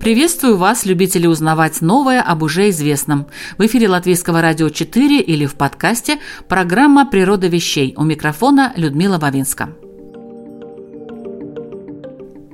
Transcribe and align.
Приветствую 0.00 0.56
вас, 0.56 0.86
любители 0.86 1.26
узнавать 1.26 1.82
новое 1.82 2.22
об 2.22 2.42
уже 2.42 2.70
известном. 2.70 3.26
В 3.58 3.66
эфире 3.66 3.86
Латвийского 3.86 4.40
радио 4.40 4.70
4 4.70 5.20
или 5.20 5.44
в 5.44 5.56
подкасте 5.56 6.18
программа 6.48 7.04
«Природа 7.04 7.48
вещей». 7.48 7.92
У 7.98 8.04
микрофона 8.04 8.72
Людмила 8.76 9.18
Вавинска. 9.18 9.68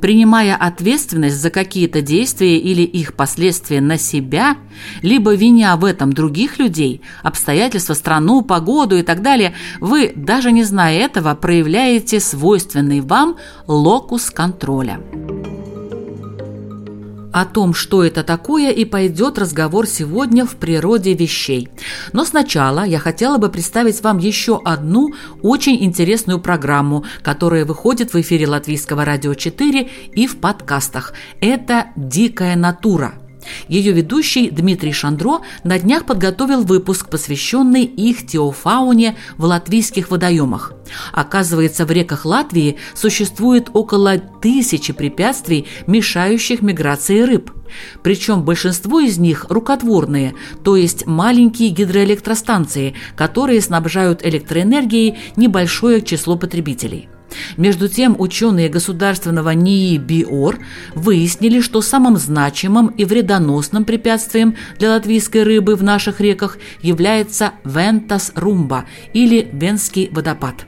Принимая 0.01 0.57
ответственность 0.57 1.37
за 1.37 1.51
какие-то 1.51 2.03
действия 2.03 2.59
или 2.59 2.83
их 2.83 3.15
последствия 3.15 3.81
на 3.81 3.97
себя, 3.97 4.57
либо 5.03 5.33
виня 5.33 5.77
в 5.77 5.85
этом 5.85 6.13
других 6.13 6.59
людей, 6.59 7.01
обстоятельства, 7.23 7.95
страну, 7.95 8.43
погоду 8.43 8.97
и 8.97 9.03
так 9.03 9.23
далее, 9.23 9.55
вы, 9.79 10.13
даже 10.17 10.51
не 10.51 10.65
зная 10.65 10.99
этого, 10.99 11.33
проявляете 11.37 12.19
свойственный 12.19 13.03
вам 13.03 13.37
локус 13.69 14.31
контроля. 14.31 15.01
О 17.37 17.45
том, 17.45 17.75
что 17.75 18.03
это 18.03 18.23
такое, 18.23 18.71
и 18.71 18.87
пойдет 18.87 19.39
разговор 19.39 19.87
сегодня 19.87 20.47
в 20.47 20.57
природе 20.57 21.13
вещей. 21.13 21.69
Но 22.15 22.25
сначала 22.25 22.83
я 22.83 22.99
хотела 22.99 23.37
бы 23.37 23.51
представить 23.51 24.03
вам 24.03 24.17
еще 24.17 24.59
одну 24.65 25.13
очень 25.43 25.85
интересную 25.85 26.41
программу, 26.41 27.05
которая 27.23 27.67
выходит 27.67 28.15
в 28.15 28.21
эфире 28.23 28.49
Латвийского 28.49 29.05
радио 29.05 29.35
4 29.35 29.87
и 30.15 30.27
в 30.27 30.39
подкастах. 30.39 31.13
Это 31.43 31.89
«Дикая 31.95 32.57
натура». 32.57 33.26
Ее 33.69 33.93
ведущий 33.93 34.51
Дмитрий 34.51 34.93
Шандро 34.93 35.41
на 35.65 35.79
днях 35.79 36.05
подготовил 36.07 36.63
выпуск, 36.63 37.09
посвященный 37.09 37.85
их 37.85 38.27
теофауне 38.27 39.17
в 39.37 39.45
латвийских 39.45 40.11
водоемах. 40.11 40.73
Оказывается, 41.13 41.85
в 41.85 41.91
реках 41.91 42.25
Латвии 42.25 42.77
существует 42.95 43.71
около 43.73 44.19
тысячи 44.19 44.93
препятствий, 44.93 45.67
мешающих 45.87 46.63
миграции 46.63 47.21
рыб. 47.23 47.51
Причем 48.03 48.45
большинство 48.45 49.01
из 49.01 49.19
них 49.19 49.47
рукотворные, 49.49 50.35
то 50.63 50.77
есть 50.77 51.07
маленькие 51.07 51.71
гидроэлектростанции, 51.71 52.95
которые 53.17 53.61
снабжают 53.61 54.25
электроэнергией 54.25 55.19
небольшое 55.37 56.03
число 56.03 56.37
потребителей. 56.37 57.09
Между 57.57 57.89
тем, 57.89 58.17
ученые 58.19 58.69
государственного 58.69 59.51
НИИ 59.51 59.99
БИОР 59.99 60.59
выяснили, 60.95 61.61
что 61.61 61.81
самым 61.81 62.17
значимым 62.17 62.89
и 62.89 63.05
вредоносным 63.05 63.85
препятствием 63.85 64.57
для 64.79 64.91
латвийской 64.91 65.43
рыбы 65.43 65.77
в 65.77 65.83
наших 65.83 66.21
реках 66.21 66.59
является 66.83 67.53
Вентас 67.65 68.33
Румба 68.35 68.85
или 69.13 69.49
Венский 69.53 70.09
водопад. 70.13 70.67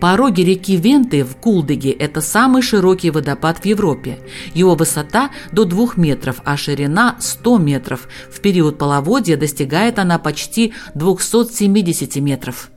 Пороги 0.00 0.42
реки 0.42 0.76
Венты 0.76 1.24
в 1.24 1.36
Кулдыге– 1.36 1.90
это 1.92 2.20
самый 2.20 2.62
широкий 2.62 3.10
водопад 3.10 3.58
в 3.58 3.64
Европе. 3.66 4.18
Его 4.54 4.74
высота 4.74 5.30
до 5.52 5.64
2 5.64 5.92
метров, 5.96 6.40
а 6.44 6.56
ширина– 6.56 7.16
100 7.20 7.58
метров. 7.58 8.08
В 8.30 8.40
период 8.40 8.78
половодья 8.78 9.36
достигает 9.36 9.98
она 9.98 10.18
почти 10.18 10.72
270 10.94 12.16
метров. 12.16 12.70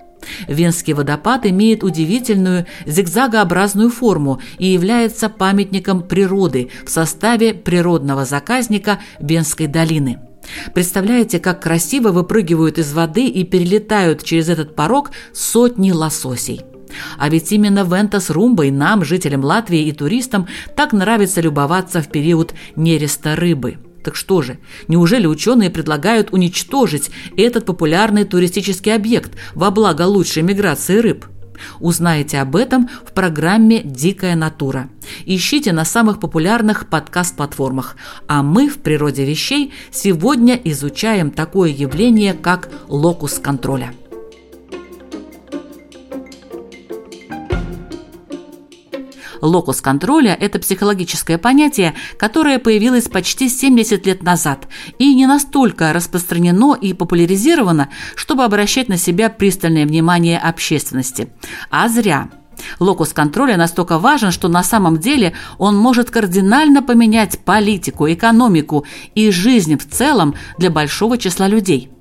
Венский 0.47 0.93
водопад 0.93 1.45
имеет 1.45 1.83
удивительную 1.83 2.65
зигзагообразную 2.85 3.89
форму 3.89 4.41
и 4.57 4.67
является 4.67 5.29
памятником 5.29 6.03
природы 6.03 6.69
в 6.85 6.89
составе 6.89 7.53
природного 7.53 8.25
заказника 8.25 8.99
Венской 9.19 9.67
долины. 9.67 10.19
Представляете, 10.73 11.39
как 11.39 11.61
красиво 11.61 12.09
выпрыгивают 12.09 12.77
из 12.77 12.91
воды 12.93 13.27
и 13.27 13.43
перелетают 13.43 14.23
через 14.23 14.49
этот 14.49 14.75
порог 14.75 15.11
сотни 15.33 15.91
лососей. 15.91 16.61
А 17.17 17.29
ведь 17.29 17.51
именно 17.51 17.83
Вентас 17.83 18.31
Румбой 18.31 18.71
нам, 18.71 19.05
жителям 19.05 19.43
Латвии 19.43 19.83
и 19.83 19.91
туристам, 19.91 20.47
так 20.75 20.91
нравится 20.91 21.39
любоваться 21.39 22.01
в 22.01 22.07
период 22.09 22.53
нереста 22.75 23.35
рыбы– 23.35 23.77
так 24.09 24.15
что 24.15 24.41
же, 24.41 24.57
неужели 24.87 25.27
ученые 25.27 25.69
предлагают 25.69 26.33
уничтожить 26.33 27.11
этот 27.37 27.67
популярный 27.67 28.23
туристический 28.23 28.95
объект 28.95 29.33
во 29.53 29.69
благо 29.69 30.01
лучшей 30.01 30.41
миграции 30.41 30.97
рыб? 30.97 31.25
Узнаете 31.79 32.39
об 32.39 32.55
этом 32.55 32.89
в 33.05 33.13
программе 33.13 33.83
«Дикая 33.83 34.35
натура». 34.35 34.89
Ищите 35.27 35.73
на 35.73 35.85
самых 35.85 36.19
популярных 36.19 36.89
подкаст-платформах. 36.89 37.97
А 38.27 38.41
мы 38.41 38.67
в 38.67 38.79
«Природе 38.79 39.25
вещей» 39.25 39.73
сегодня 39.91 40.59
изучаем 40.63 41.29
такое 41.29 41.69
явление, 41.69 42.33
как 42.33 42.69
локус 42.87 43.37
контроля. 43.37 43.93
Локус 49.41 49.81
контроля– 49.81 50.35
это 50.39 50.59
психологическое 50.59 51.37
понятие, 51.37 51.93
которое 52.17 52.59
появилось 52.59 53.07
почти 53.07 53.49
70 53.49 54.05
лет 54.05 54.23
назад 54.23 54.67
и 54.97 55.13
не 55.13 55.25
настолько 55.25 55.93
распространено 55.93 56.75
и 56.75 56.93
популяризировано, 56.93 57.89
чтобы 58.15 58.43
обращать 58.43 58.89
на 58.89 58.97
себя 58.97 59.29
пристальное 59.29 59.85
внимание 59.85 60.39
общественности. 60.39 61.29
А 61.69 61.87
зря. 61.89 62.29
Локус 62.79 63.13
контроля 63.13 63.55
настолько 63.55 63.99
важен, 63.99 64.31
что 64.31 64.49
на 64.49 64.63
самом 64.63 64.97
деле 64.97 65.33
он 65.57 65.77
может 65.77 66.11
кардинально 66.11 66.83
поменять 66.83 67.39
политику, 67.39 68.11
экономику 68.11 68.85
и 69.15 69.31
жизнь 69.31 69.77
в 69.77 69.89
целом 69.89 70.35
для 70.57 70.69
большого 70.69 71.17
числа 71.17 71.47
людей– 71.47 71.89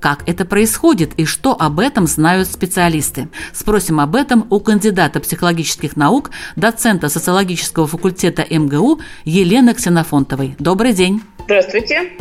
как 0.00 0.28
это 0.28 0.44
происходит 0.44 1.14
и 1.16 1.24
что 1.24 1.56
об 1.58 1.80
этом 1.80 2.06
знают 2.06 2.48
специалисты? 2.48 3.28
Спросим 3.52 4.00
об 4.00 4.14
этом 4.14 4.46
у 4.50 4.60
кандидата 4.60 5.20
психологических 5.20 5.96
наук, 5.96 6.30
доцента 6.56 7.08
социологического 7.08 7.86
факультета 7.86 8.44
МГУ 8.48 9.00
Елены 9.24 9.74
Ксенофонтовой. 9.74 10.56
Добрый 10.58 10.92
день. 10.92 11.22
Здравствуйте. 11.44 12.12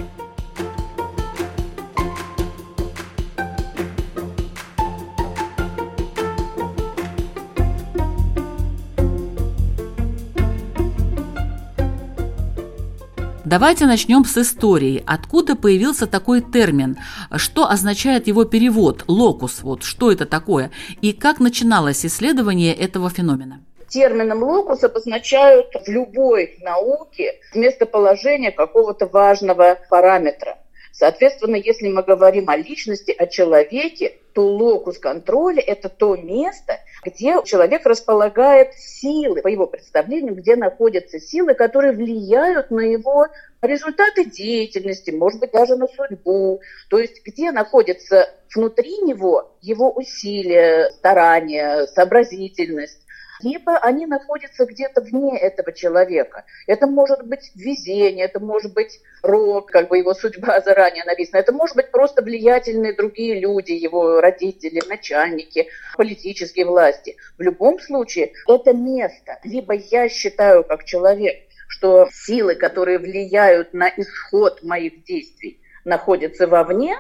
Давайте 13.46 13.86
начнем 13.86 14.26
с 14.26 14.36
истории. 14.40 15.04
Откуда 15.06 15.56
появился 15.56 16.08
такой 16.08 16.42
термин? 16.42 16.98
Что 17.36 17.70
означает 17.70 18.26
его 18.26 18.44
перевод? 18.44 19.04
Локус. 19.08 19.62
Вот 19.62 19.84
что 19.84 20.12
это 20.12 20.26
такое? 20.26 20.72
И 21.02 21.14
как 21.14 21.40
начиналось 21.40 22.04
исследование 22.08 22.74
этого 22.74 23.12
феномена? 23.12 23.62
Термином 23.88 24.42
локус 24.42 24.84
обозначают 24.84 25.68
в 25.86 25.88
любой 25.88 26.58
науке 26.64 27.36
местоположение 27.54 28.52
какого-то 28.52 29.06
важного 29.06 29.78
параметра. 29.92 30.58
Соответственно, 30.92 31.58
если 31.58 31.90
мы 31.90 32.02
говорим 32.02 32.50
о 32.50 32.58
личности, 32.58 33.12
о 33.12 33.28
человеке, 33.28 34.16
то 34.34 34.48
локус 34.48 34.98
контроля– 34.98 35.62
это 35.68 35.90
то 35.90 36.16
место, 36.16 36.80
где 37.06 37.36
человек 37.44 37.86
располагает 37.86 38.74
силы, 38.74 39.42
по 39.42 39.48
его 39.48 39.68
представлению, 39.68 40.36
где 40.36 40.56
находятся 40.56 41.20
силы, 41.20 41.54
которые 41.54 41.94
влияют 41.94 42.72
на 42.72 42.82
его 42.82 43.28
результаты 43.62 44.26
деятельности, 44.26 45.12
может 45.12 45.40
быть, 45.40 45.52
даже 45.52 45.76
на 45.76 45.88
судьбу. 45.88 46.62
То 46.90 46.98
есть 47.00 47.22
где 47.26 47.52
находятся 47.52 48.30
внутри 48.54 48.98
него 49.00 49.56
его 49.62 49.92
усилия, 49.92 50.90
старания, 50.92 51.86
сообразительность 51.88 53.05
либо 53.42 53.78
они 53.78 54.06
находятся 54.06 54.66
где-то 54.66 55.02
вне 55.02 55.38
этого 55.38 55.72
человека. 55.72 56.46
Это 56.68 56.88
может 56.88 57.26
быть 57.26 57.52
везение, 57.56 58.26
это 58.26 58.40
может 58.40 58.74
быть 58.74 59.02
рок, 59.22 59.72
как 59.72 59.90
бы 59.90 59.98
его 59.98 60.14
судьба 60.14 60.62
заранее 60.66 61.04
написана, 61.06 61.40
это 61.40 61.52
может 61.52 61.76
быть 61.76 61.92
просто 61.92 62.22
влиятельные 62.22 62.94
другие 62.94 63.40
люди, 63.40 63.72
его 63.72 64.22
родители, 64.22 64.82
начальники, 64.88 65.68
политические 65.98 66.66
власти. 66.66 67.18
В 67.38 67.42
любом 67.42 67.80
случае, 67.80 68.34
это 68.48 68.74
место, 68.74 69.40
либо 69.44 69.74
я 69.74 70.10
считаю 70.10 70.64
как 70.64 70.86
человек, 70.86 71.36
что 71.68 72.08
силы, 72.12 72.56
которые 72.56 73.00
влияют 73.00 73.74
на 73.74 73.90
исход 73.90 74.64
моих 74.64 75.04
действий, 75.04 75.60
находятся 75.84 76.48
вовне, 76.48 76.98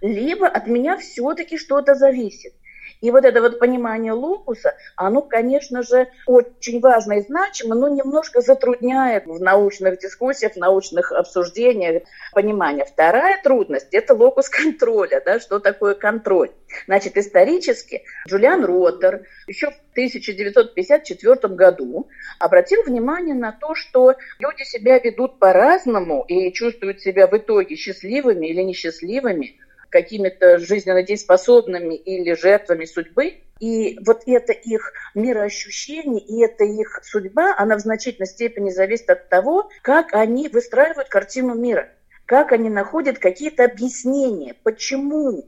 либо 0.00 0.46
от 0.46 0.66
меня 0.66 0.96
все-таки 0.96 1.58
что-то 1.58 1.94
зависит. 1.94 2.54
И 3.00 3.10
вот 3.10 3.24
это 3.24 3.40
вот 3.40 3.58
понимание 3.58 4.12
локуса, 4.12 4.74
оно, 4.96 5.22
конечно 5.22 5.82
же, 5.82 6.08
очень 6.26 6.80
важно 6.80 7.14
и 7.14 7.22
значимо, 7.22 7.74
но 7.74 7.88
немножко 7.88 8.40
затрудняет 8.40 9.26
в 9.26 9.40
научных 9.40 9.98
дискуссиях, 9.98 10.54
в 10.54 10.56
научных 10.56 11.12
обсуждениях 11.12 12.02
понимание. 12.32 12.84
Вторая 12.84 13.40
трудность– 13.42 13.88
это 13.92 14.14
локус 14.14 14.48
контроля. 14.48 15.22
Да? 15.24 15.38
Что 15.40 15.58
такое 15.58 15.94
контроль? 15.94 16.50
Значит, 16.86 17.16
исторически 17.16 18.02
Джулиан 18.28 18.64
Роттер 18.64 19.26
еще 19.46 19.70
в 19.70 19.78
1954 19.92 21.54
году 21.54 22.08
обратил 22.38 22.82
внимание 22.82 23.34
на 23.34 23.52
то, 23.52 23.74
что 23.74 24.14
люди 24.38 24.64
себя 24.64 24.98
ведут 24.98 25.38
по-разному 25.38 26.24
и 26.28 26.52
чувствуют 26.52 27.00
себя 27.00 27.26
в 27.26 27.36
итоге 27.36 27.76
счастливыми 27.76 28.46
или 28.46 28.62
несчастливыми, 28.62 29.58
какими-то 29.90 30.58
жизненно 30.58 31.02
дееспособными 31.02 31.94
или 31.94 32.34
жертвами 32.34 32.84
судьбы. 32.84 33.38
И 33.60 33.98
вот 34.06 34.22
это 34.26 34.52
их 34.52 34.92
мироощущение 35.14 36.20
и 36.20 36.42
это 36.44 36.64
их 36.64 37.00
судьба, 37.02 37.54
она 37.56 37.76
в 37.76 37.80
значительной 37.80 38.28
степени 38.28 38.70
зависит 38.70 39.10
от 39.10 39.28
того, 39.28 39.68
как 39.82 40.12
они 40.12 40.48
выстраивают 40.48 41.08
картину 41.08 41.54
мира, 41.54 41.88
как 42.24 42.52
они 42.52 42.70
находят 42.70 43.18
какие-то 43.18 43.64
объяснения, 43.64 44.54
почему 44.62 45.44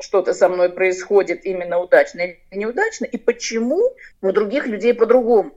что-то 0.00 0.32
со 0.32 0.48
мной 0.48 0.70
происходит 0.70 1.44
именно 1.44 1.78
удачно 1.78 2.20
или 2.20 2.38
неудачно, 2.52 3.04
и 3.04 3.18
почему 3.18 3.92
у 4.22 4.32
других 4.32 4.66
людей 4.66 4.94
по-другому. 4.94 5.52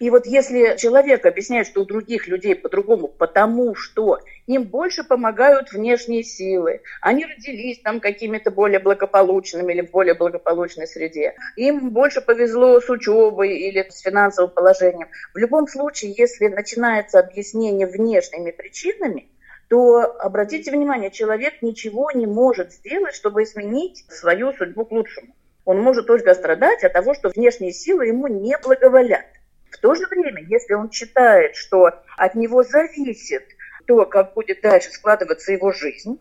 И 0.00 0.10
вот 0.10 0.26
если 0.26 0.76
человек 0.76 1.24
объясняет, 1.24 1.66
что 1.66 1.82
у 1.82 1.84
других 1.86 2.28
людей 2.28 2.54
по-другому, 2.54 3.08
потому 3.08 3.74
что 3.74 4.20
им 4.46 4.64
больше 4.64 5.04
помогают 5.04 5.72
внешние 5.72 6.22
силы, 6.22 6.82
они 7.00 7.24
родились 7.24 7.80
там 7.80 8.00
какими-то 8.00 8.50
более 8.50 8.78
благополучными 8.78 9.72
или 9.72 9.82
в 9.82 9.90
более 9.90 10.14
благополучной 10.14 10.86
среде, 10.86 11.34
им 11.56 11.90
больше 11.90 12.20
повезло 12.20 12.80
с 12.80 12.88
учебой 12.88 13.56
или 13.56 13.86
с 13.88 14.00
финансовым 14.00 14.50
положением. 14.50 15.08
В 15.34 15.38
любом 15.38 15.66
случае, 15.66 16.14
если 16.16 16.48
начинается 16.48 17.18
объяснение 17.18 17.86
внешними 17.86 18.50
причинами, 18.50 19.28
то 19.68 20.16
обратите 20.20 20.70
внимание, 20.70 21.10
человек 21.10 21.60
ничего 21.60 22.12
не 22.12 22.26
может 22.26 22.72
сделать, 22.72 23.14
чтобы 23.14 23.42
изменить 23.42 24.04
свою 24.08 24.52
судьбу 24.52 24.84
к 24.84 24.92
лучшему. 24.92 25.34
Он 25.64 25.80
может 25.80 26.06
только 26.06 26.32
страдать 26.34 26.84
от 26.84 26.92
того, 26.92 27.14
что 27.14 27.30
внешние 27.30 27.72
силы 27.72 28.06
ему 28.06 28.28
не 28.28 28.56
благоволят. 28.58 29.26
В 29.70 29.78
то 29.78 29.94
же 29.94 30.06
время, 30.06 30.42
если 30.48 30.74
он 30.74 30.92
считает, 30.92 31.56
что 31.56 31.90
от 32.16 32.34
него 32.36 32.62
зависит 32.62 33.42
то, 33.86 34.04
как 34.04 34.34
будет 34.34 34.60
дальше 34.60 34.90
складываться 34.90 35.52
его 35.52 35.72
жизнь, 35.72 36.18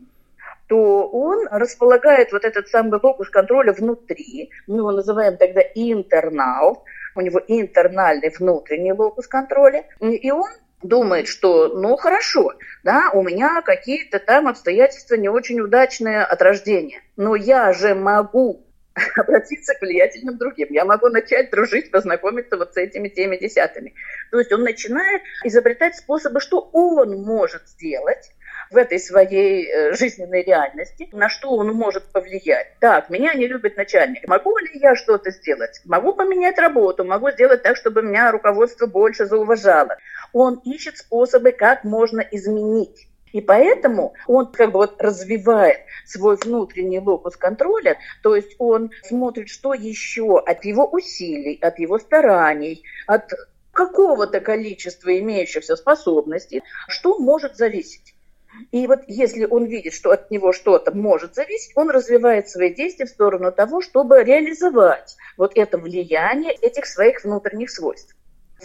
то 0.68 1.08
он 1.08 1.48
располагает 1.52 2.32
вот 2.32 2.44
этот 2.44 2.68
самый 2.68 3.00
локус 3.02 3.30
контроля 3.30 3.72
внутри, 3.72 4.52
мы 4.68 4.78
его 4.78 4.92
называем 4.92 5.38
тогда 5.38 5.62
интернал, 5.76 6.84
у 7.16 7.22
него 7.22 7.42
интернальный 7.48 8.34
внутренний 8.38 8.94
локус 8.94 9.28
контроля, 9.28 9.86
и 10.00 10.32
он 10.32 10.50
думает, 10.82 11.28
что 11.28 11.68
ну 11.70 11.96
хорошо, 11.98 12.54
да, 12.84 13.12
у 13.14 13.24
меня 13.24 13.62
какие-то 13.62 14.20
там 14.20 14.48
обстоятельства 14.48 15.16
не 15.16 15.30
очень 15.30 15.60
удачные 15.60 16.24
от 16.24 16.42
рождения, 16.42 17.02
но 17.16 17.36
я 17.36 17.72
же 17.74 17.96
могу 17.96 18.65
обратиться 19.18 19.74
к 19.76 19.82
влиятельным 19.82 20.38
другим. 20.38 20.68
Я 20.72 20.86
могу 20.86 21.10
начать 21.10 21.52
дружить, 21.52 21.92
познакомиться 21.92 22.58
вот 22.58 22.74
с 22.74 22.78
этими 22.78 23.10
теми 23.10 23.38
десятыми. 23.38 23.94
То 24.32 24.40
есть 24.40 24.52
он 24.52 24.64
начинает 24.64 25.22
изобретать 25.44 25.96
способы, 25.96 26.40
что 26.40 26.70
он 26.72 27.22
может 27.22 27.68
сделать, 27.68 28.32
в 28.72 28.78
этой 28.78 29.00
своей 29.00 29.68
э, 29.68 29.94
жизненной 29.94 30.44
реальности, 30.44 31.10
на 31.12 31.30
что 31.30 31.52
он 31.52 31.74
может 31.74 32.04
повлиять. 32.12 32.80
Так, 32.80 33.10
меня 33.10 33.34
не 33.34 33.48
любит 33.48 33.78
начальник. 33.78 34.28
Могу 34.28 34.58
ли 34.58 34.72
я 34.74 34.96
что-то 34.96 35.30
сделать? 35.32 35.82
Могу 35.86 36.14
поменять 36.14 36.58
работу, 36.58 37.04
могу 37.04 37.30
сделать 37.32 37.64
так, 37.64 37.78
чтобы 37.78 38.02
меня 38.02 38.32
руководство 38.32 38.88
больше 38.88 39.26
зауважало. 39.26 39.98
Он 40.34 40.62
ищет 40.66 40.98
способы, 40.98 41.52
как 41.52 41.84
можно 41.84 42.22
изменить 42.32 43.08
и 43.36 43.42
поэтому 43.42 44.14
он 44.28 44.50
как 44.50 44.72
бы 44.72 44.80
вот 44.80 45.02
развивает 45.02 45.80
свой 46.06 46.38
внутренний 46.38 47.00
локус 47.00 47.36
контроля, 47.36 47.98
то 48.24 48.34
есть 48.34 48.56
он 48.60 48.92
смотрит, 49.04 49.50
что 49.50 49.74
еще 49.74 50.40
от 50.40 50.64
его 50.64 50.88
усилий, 50.90 51.60
от 51.62 51.78
его 51.78 52.00
стараний, 52.00 52.86
от 53.08 53.30
какого-то 53.74 54.40
количества 54.40 55.20
имеющихся 55.20 55.76
способностей, 55.76 56.64
что 56.88 57.20
может 57.20 57.58
зависеть. 57.58 58.16
И 58.72 58.88
вот 58.88 59.02
если 59.08 59.44
он 59.44 59.66
видит, 59.66 59.92
что 59.92 60.12
от 60.12 60.32
него 60.32 60.54
что-то 60.54 60.96
может 60.96 61.36
зависеть, 61.36 61.74
он 61.76 61.90
развивает 61.90 62.48
свои 62.48 62.74
действия 62.74 63.06
в 63.06 63.10
сторону 63.10 63.52
того, 63.52 63.82
чтобы 63.82 64.24
реализовать 64.24 65.18
вот 65.36 65.58
это 65.58 65.78
влияние 65.78 66.54
этих 66.54 66.86
своих 66.86 67.26
внутренних 67.26 67.70
свойств. 67.70 68.15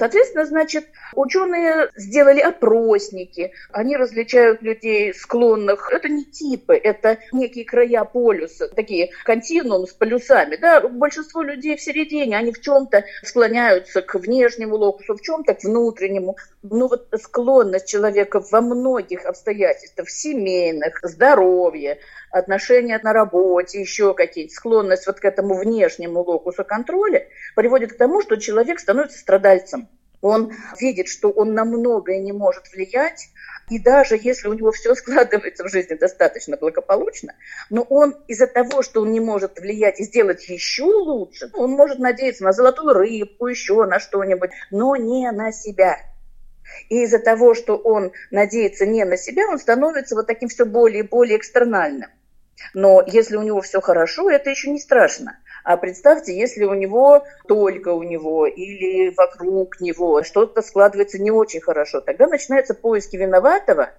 Соответственно, 0.01 0.47
значит, 0.47 0.87
ученые 1.15 1.91
сделали 1.95 2.41
опросники, 2.41 3.53
они 3.71 3.99
различают 3.99 4.63
людей 4.63 5.13
склонных, 5.13 5.91
это 5.93 6.09
не 6.09 6.25
типы, 6.25 6.75
это 6.75 7.19
некие 7.33 7.67
края 7.67 8.05
полюса, 8.05 8.69
такие 8.69 9.11
континуум 9.25 9.87
с 9.87 9.93
полюсами, 9.93 10.57
да, 10.57 10.81
большинство 10.81 11.43
людей 11.43 11.77
в 11.77 11.83
середине, 11.83 12.39
они 12.39 12.51
в 12.51 12.63
чем-то 12.63 13.05
склоняются 13.23 14.01
к 14.01 14.15
внешнему 14.15 14.77
локусу, 14.77 15.17
в 15.17 15.21
чем-то 15.21 15.53
к 15.53 15.65
внутреннему, 15.65 16.39
но 16.63 16.89
вот 16.89 17.09
склонность 17.21 17.89
человека 17.89 18.41
во 18.51 18.61
многих 18.61 19.25
обстоятельствах, 19.25 20.11
семейных, 20.11 21.01
здоровье, 21.03 21.99
отношения 22.31 23.01
на 23.03 23.13
работе, 23.13 23.81
еще 23.81 24.15
какие-то, 24.15 24.55
склонность 24.55 25.07
вот 25.07 25.21
к 25.21 25.25
этому 25.25 25.55
внешнему 25.59 26.23
локусу 26.23 26.65
контроля 26.65 27.27
приводит 27.57 27.95
к 27.95 27.97
тому, 27.97 28.21
что 28.21 28.37
человек 28.37 28.79
становится 28.79 29.19
страдальцем. 29.19 29.89
Он 30.23 30.53
видит, 30.79 31.09
что 31.09 31.31
он 31.31 31.55
на 31.55 31.65
многое 31.65 32.19
не 32.19 32.33
может 32.33 32.71
влиять, 32.75 33.31
и 33.71 33.79
даже 33.79 34.19
если 34.21 34.49
у 34.49 34.53
него 34.53 34.71
все 34.71 34.95
складывается 34.95 35.65
в 35.65 35.69
жизни 35.69 35.95
достаточно 35.95 36.59
благополучно, 36.59 37.35
но 37.71 37.83
он 37.83 38.15
из-за 38.29 38.47
того, 38.47 38.83
что 38.83 39.01
он 39.01 39.13
не 39.13 39.21
может 39.21 39.59
влиять 39.59 39.99
и 39.99 40.05
сделать 40.05 40.47
еще 40.49 40.85
лучше, 40.85 41.51
он 41.55 41.71
может 41.71 41.99
надеяться 41.99 42.45
на 42.45 42.53
золотую 42.53 42.93
рыбку, 42.93 43.47
еще 43.47 43.87
на 43.87 43.99
что-нибудь, 43.99 44.51
но 44.71 44.95
не 44.97 45.31
на 45.31 45.53
себя. 45.53 45.97
И 46.89 47.03
из-за 47.03 47.19
того, 47.19 47.55
что 47.55 47.77
он 47.77 48.13
надеется 48.31 48.87
не 48.87 49.05
на 49.05 49.17
себя, 49.17 49.49
он 49.49 49.59
становится 49.59 50.15
вот 50.15 50.27
таким 50.27 50.49
все 50.49 50.65
более 50.65 51.01
и 51.01 51.07
более 51.07 51.39
экстернальным. 51.39 52.11
Но 52.75 53.03
если 53.07 53.37
у 53.37 53.43
него 53.43 53.61
все 53.61 53.81
хорошо, 53.81 54.31
это 54.31 54.51
еще 54.51 54.71
не 54.71 54.81
страшно. 54.81 55.39
А 55.65 55.77
представьте, 55.77 56.37
если 56.37 56.65
у 56.65 56.75
него 56.75 57.25
только 57.47 57.91
у 57.91 58.03
него 58.03 58.47
или 58.47 59.15
вокруг 59.17 59.81
него 59.81 60.23
что-то 60.23 60.63
складывается 60.63 61.19
не 61.19 61.31
очень 61.31 61.61
хорошо, 61.61 62.01
тогда 62.01 62.27
начинаются 62.27 62.75
поиски 62.75 63.17
виноватого, 63.17 63.91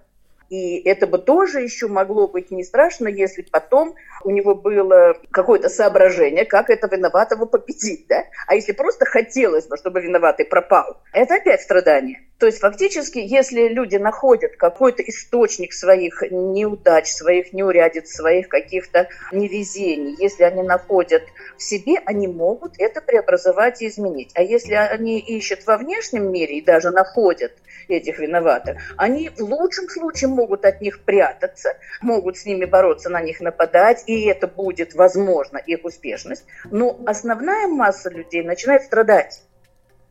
и 0.52 0.82
это 0.86 1.06
бы 1.06 1.16
тоже 1.16 1.62
еще 1.62 1.88
могло 1.88 2.28
быть 2.28 2.50
не 2.50 2.62
страшно, 2.62 3.08
если 3.08 3.40
потом 3.40 3.94
у 4.22 4.30
него 4.30 4.54
было 4.54 5.16
какое-то 5.30 5.70
соображение, 5.70 6.44
как 6.44 6.68
это 6.68 6.94
виноватого 6.94 7.46
победить. 7.46 8.06
Да? 8.08 8.24
А 8.46 8.54
если 8.54 8.72
просто 8.72 9.06
хотелось 9.06 9.66
бы, 9.66 9.78
чтобы 9.78 10.02
виноватый 10.02 10.44
пропал, 10.44 11.00
это 11.14 11.36
опять 11.36 11.62
страдание. 11.62 12.20
То 12.42 12.46
есть 12.46 12.58
фактически, 12.58 13.20
если 13.20 13.68
люди 13.68 13.94
находят 13.94 14.56
какой-то 14.56 15.00
источник 15.04 15.72
своих 15.72 16.24
неудач, 16.28 17.06
своих 17.06 17.52
неурядиц, 17.52 18.10
своих 18.10 18.48
каких-то 18.48 19.06
невезений, 19.30 20.16
если 20.18 20.42
они 20.42 20.64
находят 20.64 21.22
в 21.56 21.62
себе, 21.62 22.00
они 22.04 22.26
могут 22.26 22.80
это 22.80 23.00
преобразовать 23.00 23.80
и 23.80 23.86
изменить. 23.86 24.32
А 24.34 24.42
если 24.42 24.74
они 24.74 25.20
ищут 25.20 25.64
во 25.68 25.76
внешнем 25.76 26.32
мире 26.32 26.58
и 26.58 26.64
даже 26.64 26.90
находят 26.90 27.52
этих 27.86 28.18
виноватых, 28.18 28.76
они 28.96 29.28
в 29.28 29.42
лучшем 29.42 29.88
случае 29.88 30.30
могут 30.30 30.64
от 30.64 30.80
них 30.80 31.04
прятаться, 31.04 31.76
могут 32.00 32.38
с 32.38 32.44
ними 32.44 32.64
бороться, 32.64 33.08
на 33.08 33.20
них 33.22 33.40
нападать, 33.40 34.02
и 34.08 34.26
это 34.26 34.48
будет, 34.48 34.94
возможно, 34.94 35.58
их 35.58 35.84
успешность. 35.84 36.44
Но 36.72 36.98
основная 37.06 37.68
масса 37.68 38.10
людей 38.10 38.42
начинает 38.42 38.82
страдать. 38.82 39.42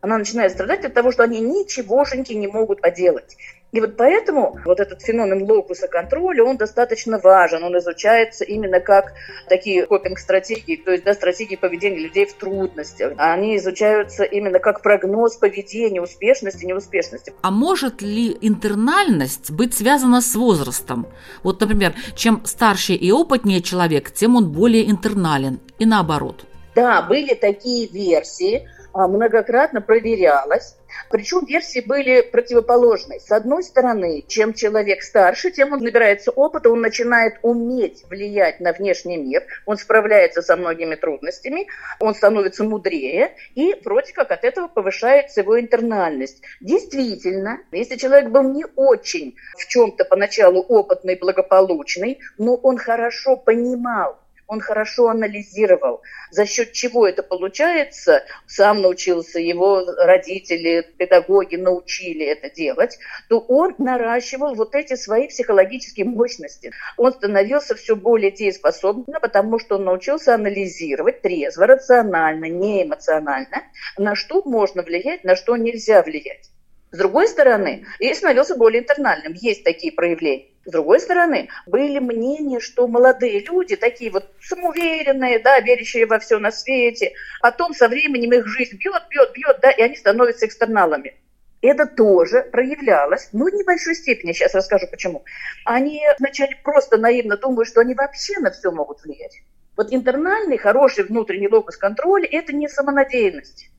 Она 0.01 0.17
начинает 0.17 0.51
страдать 0.51 0.83
от 0.83 0.93
того, 0.93 1.11
что 1.11 1.23
они 1.23 1.39
ничегошеньки 1.39 2.33
не 2.33 2.47
могут 2.47 2.81
поделать. 2.81 3.37
И 3.71 3.79
вот 3.79 3.95
поэтому 3.95 4.59
вот 4.65 4.79
этот 4.79 5.01
феномен 5.01 5.43
локуса 5.43 5.87
контроля, 5.87 6.43
он 6.43 6.57
достаточно 6.57 7.19
важен. 7.19 7.63
Он 7.63 7.77
изучается 7.77 8.43
именно 8.43 8.81
как 8.81 9.13
такие 9.47 9.85
копинг-стратегии, 9.85 10.75
то 10.75 10.91
есть 10.91 11.05
да, 11.05 11.13
стратегии 11.13 11.55
поведения 11.55 11.99
людей 11.99 12.25
в 12.25 12.33
трудностях. 12.33 13.13
Они 13.17 13.55
изучаются 13.57 14.23
именно 14.23 14.59
как 14.59 14.81
прогноз 14.81 15.37
поведения, 15.37 16.01
успешности, 16.01 16.65
неуспешности. 16.65 17.33
А 17.41 17.51
может 17.51 18.01
ли 18.01 18.35
интернальность 18.41 19.51
быть 19.51 19.73
связана 19.73 20.21
с 20.21 20.35
возрастом? 20.35 21.07
Вот, 21.43 21.61
например, 21.61 21.93
чем 22.15 22.41
старше 22.45 22.93
и 22.93 23.11
опытнее 23.11 23.61
человек, 23.61 24.11
тем 24.11 24.35
он 24.35 24.51
более 24.51 24.89
интернален. 24.89 25.61
И 25.79 25.85
наоборот. 25.85 26.45
Да, 26.75 27.01
были 27.01 27.35
такие 27.35 27.87
версии, 27.87 28.67
многократно 28.93 29.81
проверялась. 29.81 30.75
Причем 31.09 31.45
версии 31.45 31.79
были 31.79 32.21
противоположные. 32.21 33.19
С 33.19 33.31
одной 33.31 33.63
стороны, 33.63 34.23
чем 34.27 34.53
человек 34.53 35.03
старше, 35.03 35.51
тем 35.51 35.73
он 35.73 35.79
набирается 35.79 36.31
опыта, 36.31 36.69
он 36.69 36.81
начинает 36.81 37.35
уметь 37.41 38.03
влиять 38.09 38.59
на 38.59 38.73
внешний 38.73 39.17
мир, 39.17 39.43
он 39.65 39.77
справляется 39.77 40.41
со 40.41 40.55
многими 40.55 40.95
трудностями, 40.95 41.67
он 41.99 42.15
становится 42.15 42.63
мудрее, 42.63 43.35
и 43.55 43.75
вроде 43.83 44.13
как 44.13 44.31
от 44.31 44.43
этого 44.43 44.67
повышается 44.67 45.41
его 45.41 45.59
интернальность. 45.59 46.41
Действительно, 46.59 47.59
если 47.71 47.95
человек 47.95 48.29
был 48.29 48.43
не 48.43 48.65
очень 48.75 49.35
в 49.57 49.67
чем-то 49.67 50.05
поначалу 50.05 50.61
опытный, 50.61 51.15
благополучный, 51.15 52.19
но 52.37 52.55
он 52.55 52.77
хорошо 52.77 53.37
понимал, 53.37 54.20
он 54.51 54.59
хорошо 54.59 55.07
анализировал, 55.07 56.01
за 56.29 56.45
счет 56.45 56.73
чего 56.73 57.07
это 57.07 57.23
получается, 57.23 58.25
сам 58.47 58.81
научился, 58.81 59.39
его 59.39 59.85
родители, 59.97 60.85
педагоги 60.97 61.55
научили 61.55 62.25
это 62.25 62.49
делать, 62.49 62.99
то 63.29 63.39
он 63.39 63.75
наращивал 63.77 64.53
вот 64.55 64.75
эти 64.75 64.95
свои 64.95 65.29
психологические 65.29 66.05
мощности. 66.05 66.73
Он 66.97 67.13
становился 67.13 67.75
все 67.75 67.95
более 67.95 68.31
дееспособным, 68.31 69.21
потому 69.21 69.57
что 69.57 69.75
он 69.75 69.85
научился 69.85 70.35
анализировать 70.35 71.21
трезво, 71.21 71.65
рационально, 71.65 72.49
не 72.49 72.83
эмоционально, 72.83 73.63
на 73.97 74.15
что 74.15 74.41
можно 74.43 74.83
влиять, 74.83 75.23
на 75.23 75.37
что 75.37 75.55
нельзя 75.55 76.03
влиять. 76.03 76.49
С 76.91 76.97
другой 76.97 77.29
стороны, 77.29 77.85
и 77.99 78.13
становился 78.13 78.55
более 78.55 78.81
интернальным. 78.81 79.31
Есть 79.33 79.63
такие 79.63 79.93
проявления. 79.93 80.47
С 80.65 80.71
другой 80.71 80.99
стороны, 80.99 81.47
были 81.65 81.99
мнения, 81.99 82.59
что 82.59 82.85
молодые 82.87 83.39
люди, 83.39 83.77
такие 83.77 84.11
вот 84.11 84.29
самоуверенные, 84.41 85.39
да, 85.39 85.59
верящие 85.61 86.05
во 86.05 86.19
все 86.19 86.37
на 86.37 86.51
свете, 86.51 87.13
потом 87.41 87.73
со 87.73 87.87
временем 87.87 88.33
их 88.33 88.45
жизнь 88.45 88.77
бьет, 88.77 89.03
бьет, 89.09 89.31
бьет, 89.33 89.59
да, 89.61 89.71
и 89.71 89.81
они 89.81 89.95
становятся 89.95 90.45
экстерналами. 90.45 91.15
Это 91.61 91.85
тоже 91.85 92.43
проявлялось, 92.51 93.29
но 93.31 93.45
в 93.45 93.53
небольшой 93.53 93.95
степени, 93.95 94.33
сейчас 94.33 94.53
расскажу 94.53 94.87
почему. 94.91 95.23
Они 95.63 96.03
вначале 96.19 96.57
просто 96.61 96.97
наивно 96.97 97.37
думают, 97.37 97.69
что 97.69 97.81
они 97.81 97.95
вообще 97.95 98.37
на 98.39 98.51
все 98.51 98.69
могут 98.69 99.01
влиять. 99.03 99.41
Вот 99.77 99.93
интернальный, 99.93 100.57
хороший 100.57 101.05
внутренний 101.05 101.47
локус 101.47 101.77
контроля– 101.77 102.27
это 102.31 102.53
не 102.53 102.67
самонадеянность. 102.67 103.70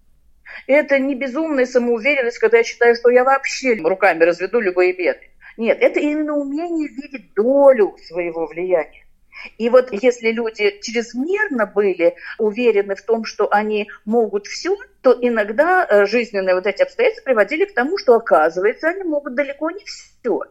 Это 0.67 0.99
не 0.99 1.15
безумная 1.15 1.67
самоуверенность, 1.67 2.39
когда 2.39 2.59
я 2.59 2.65
считаю, 2.65 2.95
что 2.95 3.11
я 3.11 3.25
вообще 3.25 3.75
руками 3.75 4.25
разведу 4.25 4.61
любые 4.61 4.93
беды. 4.93 5.29
Нет, 5.57 5.79
это 5.81 6.01
именно 6.01 6.35
умение 6.35 6.89
видеть 6.89 7.35
долю 7.35 7.97
своего 8.07 8.47
влияния. 8.47 9.05
И 9.59 9.69
вот 9.69 9.89
если 9.93 10.31
люди 10.31 10.79
чрезмерно 10.83 11.67
были 11.67 12.15
уверены 12.39 12.95
в 12.95 13.03
том, 13.03 13.25
что 13.25 13.49
они 13.51 13.89
могут 14.05 14.47
все, 14.47 14.77
то 15.01 15.17
иногда 15.21 15.87
э, 15.89 16.07
жизненные 16.07 16.55
вот 16.55 16.67
эти 16.67 16.83
обстоятельства 16.83 17.25
приводили 17.25 17.65
к 17.65 17.75
тому, 17.75 17.99
что 17.99 18.15
оказывается, 18.15 18.89
они 18.89 19.03
могут 19.03 19.35
далеко 19.35 19.71
не 19.71 19.85
все. 19.85 20.43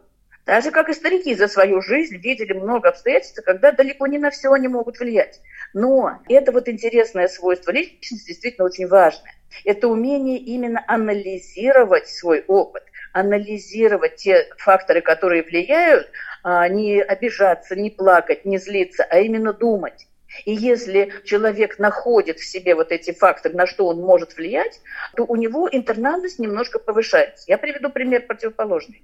Так 0.44 0.64
же, 0.64 0.72
как 0.72 0.88
и 0.88 0.94
старики 0.94 1.34
за 1.34 1.46
свою 1.46 1.80
жизнь 1.80 2.16
видели 2.16 2.52
много 2.52 2.88
обстоятельств, 2.88 3.40
когда 3.44 3.70
далеко 3.70 4.06
не 4.08 4.18
на 4.18 4.30
все 4.30 4.52
они 4.52 4.68
могут 4.68 4.98
влиять. 4.98 5.40
Но 5.74 6.18
это 6.28 6.52
вот 6.52 6.68
интересное 6.68 7.28
свойство 7.28 7.70
личности 7.70 8.28
действительно 8.28 8.66
очень 8.66 8.88
важное. 8.88 9.32
Это 9.64 9.88
умение 9.88 10.38
именно 10.38 10.82
анализировать 10.86 12.08
свой 12.08 12.44
опыт, 12.46 12.84
анализировать 13.12 14.16
те 14.16 14.48
факторы, 14.58 15.00
которые 15.00 15.42
влияют, 15.42 16.08
а, 16.42 16.66
не 16.68 17.00
обижаться, 17.02 17.76
не 17.76 17.90
плакать, 17.90 18.44
не 18.44 18.58
злиться, 18.58 19.04
а 19.04 19.18
именно 19.18 19.52
думать. 19.52 20.08
И 20.46 20.54
если 20.54 21.12
человек 21.24 21.78
находит 21.78 22.38
в 22.38 22.44
себе 22.44 22.74
вот 22.74 22.90
эти 22.90 23.12
факторы, 23.12 23.54
на 23.54 23.66
что 23.66 23.86
он 23.86 24.00
может 24.00 24.36
влиять, 24.36 24.80
то 25.14 25.24
у 25.24 25.36
него 25.36 25.68
интернальность 25.70 26.38
немножко 26.38 26.78
повышается. 26.78 27.44
Я 27.48 27.58
приведу 27.58 27.90
пример 27.90 28.26
противоположный. 28.26 29.02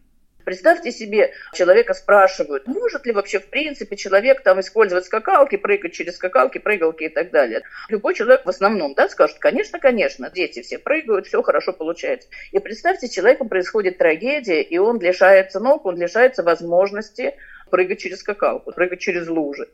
Представьте 0.48 0.92
себе, 0.92 1.34
человека 1.52 1.92
спрашивают, 1.92 2.66
может 2.66 3.04
ли 3.04 3.12
вообще 3.12 3.38
в 3.38 3.50
принципе 3.50 3.96
человек 3.96 4.42
там 4.42 4.60
использовать 4.60 5.04
скакалки, 5.04 5.56
прыгать 5.56 5.92
через 5.92 6.16
скакалки, 6.16 6.56
прыгалки 6.56 7.04
и 7.04 7.10
так 7.10 7.30
далее. 7.30 7.64
Любой 7.90 8.14
человек 8.14 8.46
в 8.46 8.48
основном 8.48 8.94
да, 8.94 9.10
скажет, 9.10 9.36
конечно, 9.40 9.78
конечно, 9.78 10.30
дети 10.30 10.62
все 10.62 10.78
прыгают, 10.78 11.26
все 11.26 11.42
хорошо 11.42 11.74
получается. 11.74 12.30
И 12.50 12.58
представьте, 12.60 13.10
человеку 13.10 13.46
происходит 13.46 13.98
трагедия, 13.98 14.62
и 14.62 14.78
он 14.78 14.98
лишается 15.00 15.60
ног, 15.60 15.84
он 15.84 16.00
лишается 16.00 16.42
возможности 16.42 17.34
прыгать 17.70 17.98
через 17.98 18.20
скакалку, 18.20 18.72
прыгать 18.72 19.00
через 19.00 19.28
лужи. 19.28 19.68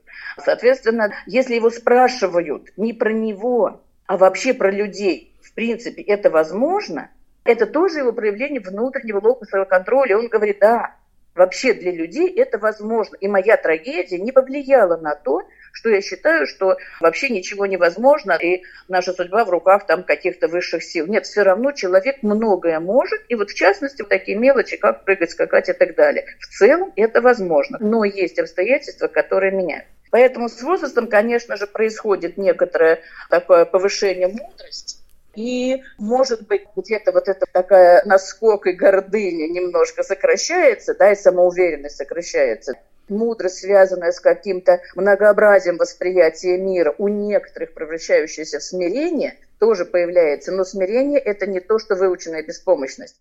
Соответственно, 0.44 1.14
если 1.26 1.54
его 1.54 1.70
спрашивают 1.70 2.72
не 2.76 2.92
про 2.92 3.12
него, 3.12 3.80
а 4.06 4.16
вообще 4.16 4.52
про 4.52 4.72
людей, 4.72 5.36
в 5.40 5.54
принципе, 5.54 6.02
это 6.02 6.30
возможно– 6.30 7.12
это 7.44 7.66
тоже 7.66 8.00
его 8.00 8.12
проявление 8.12 8.60
внутреннего 8.60 9.20
локусового 9.20 9.66
контроля. 9.66 10.18
Он 10.18 10.28
говорит, 10.28 10.58
да, 10.60 10.96
вообще 11.34 11.74
для 11.74 11.92
людей 11.92 12.32
это 12.34 12.58
возможно. 12.58 13.16
И 13.16 13.28
моя 13.28 13.56
трагедия 13.56 14.18
не 14.18 14.32
повлияла 14.32 14.96
на 14.96 15.14
то, 15.14 15.42
что 15.72 15.90
я 15.90 16.00
считаю, 16.00 16.46
что 16.46 16.76
вообще 17.00 17.28
ничего 17.28 17.66
невозможно, 17.66 18.32
и 18.32 18.62
наша 18.88 19.12
судьба 19.12 19.44
в 19.44 19.50
руках 19.50 19.86
там 19.86 20.04
каких-то 20.04 20.48
высших 20.48 20.84
сил. 20.84 21.06
Нет, 21.06 21.26
все 21.26 21.42
равно 21.42 21.72
человек 21.72 22.22
многое 22.22 22.78
может, 22.78 23.20
и 23.28 23.34
вот 23.34 23.50
в 23.50 23.54
частности 23.54 24.02
вот 24.02 24.08
такие 24.08 24.38
мелочи, 24.38 24.76
как 24.76 25.04
прыгать, 25.04 25.32
скакать 25.32 25.68
и 25.68 25.72
так 25.72 25.96
далее. 25.96 26.26
В 26.38 26.46
целом 26.46 26.92
это 26.94 27.20
возможно, 27.20 27.78
но 27.80 28.04
есть 28.04 28.38
обстоятельства, 28.38 29.08
которые 29.08 29.52
меняют. 29.52 29.86
Поэтому 30.10 30.48
с 30.48 30.62
возрастом, 30.62 31.08
конечно 31.08 31.56
же, 31.56 31.66
происходит 31.66 32.36
некоторое 32.36 33.00
такое 33.30 33.64
повышение 33.64 34.28
мудрости, 34.28 34.98
и, 35.36 35.82
может 35.98 36.46
быть, 36.46 36.62
где-то 36.76 37.12
вот 37.12 37.28
эта 37.28 37.46
такая 37.50 38.02
наскок 38.04 38.66
и 38.66 38.72
гордыня 38.72 39.48
немножко 39.48 40.02
сокращается, 40.02 40.94
да, 40.94 41.12
и 41.12 41.16
самоуверенность 41.16 41.96
сокращается. 41.96 42.74
Мудрость, 43.08 43.58
связанная 43.58 44.12
с 44.12 44.20
каким-то 44.20 44.80
многообразием 44.94 45.76
восприятия 45.76 46.56
мира, 46.56 46.94
у 46.96 47.08
некоторых 47.08 47.74
превращающаяся 47.74 48.60
в 48.60 48.62
смирение, 48.62 49.34
тоже 49.58 49.84
появляется. 49.84 50.52
Но 50.52 50.64
смирение– 50.64 51.18
это 51.24 51.46
не 51.46 51.60
то, 51.60 51.78
что 51.78 51.96
выученная 51.96 52.42
беспомощность. 52.42 53.16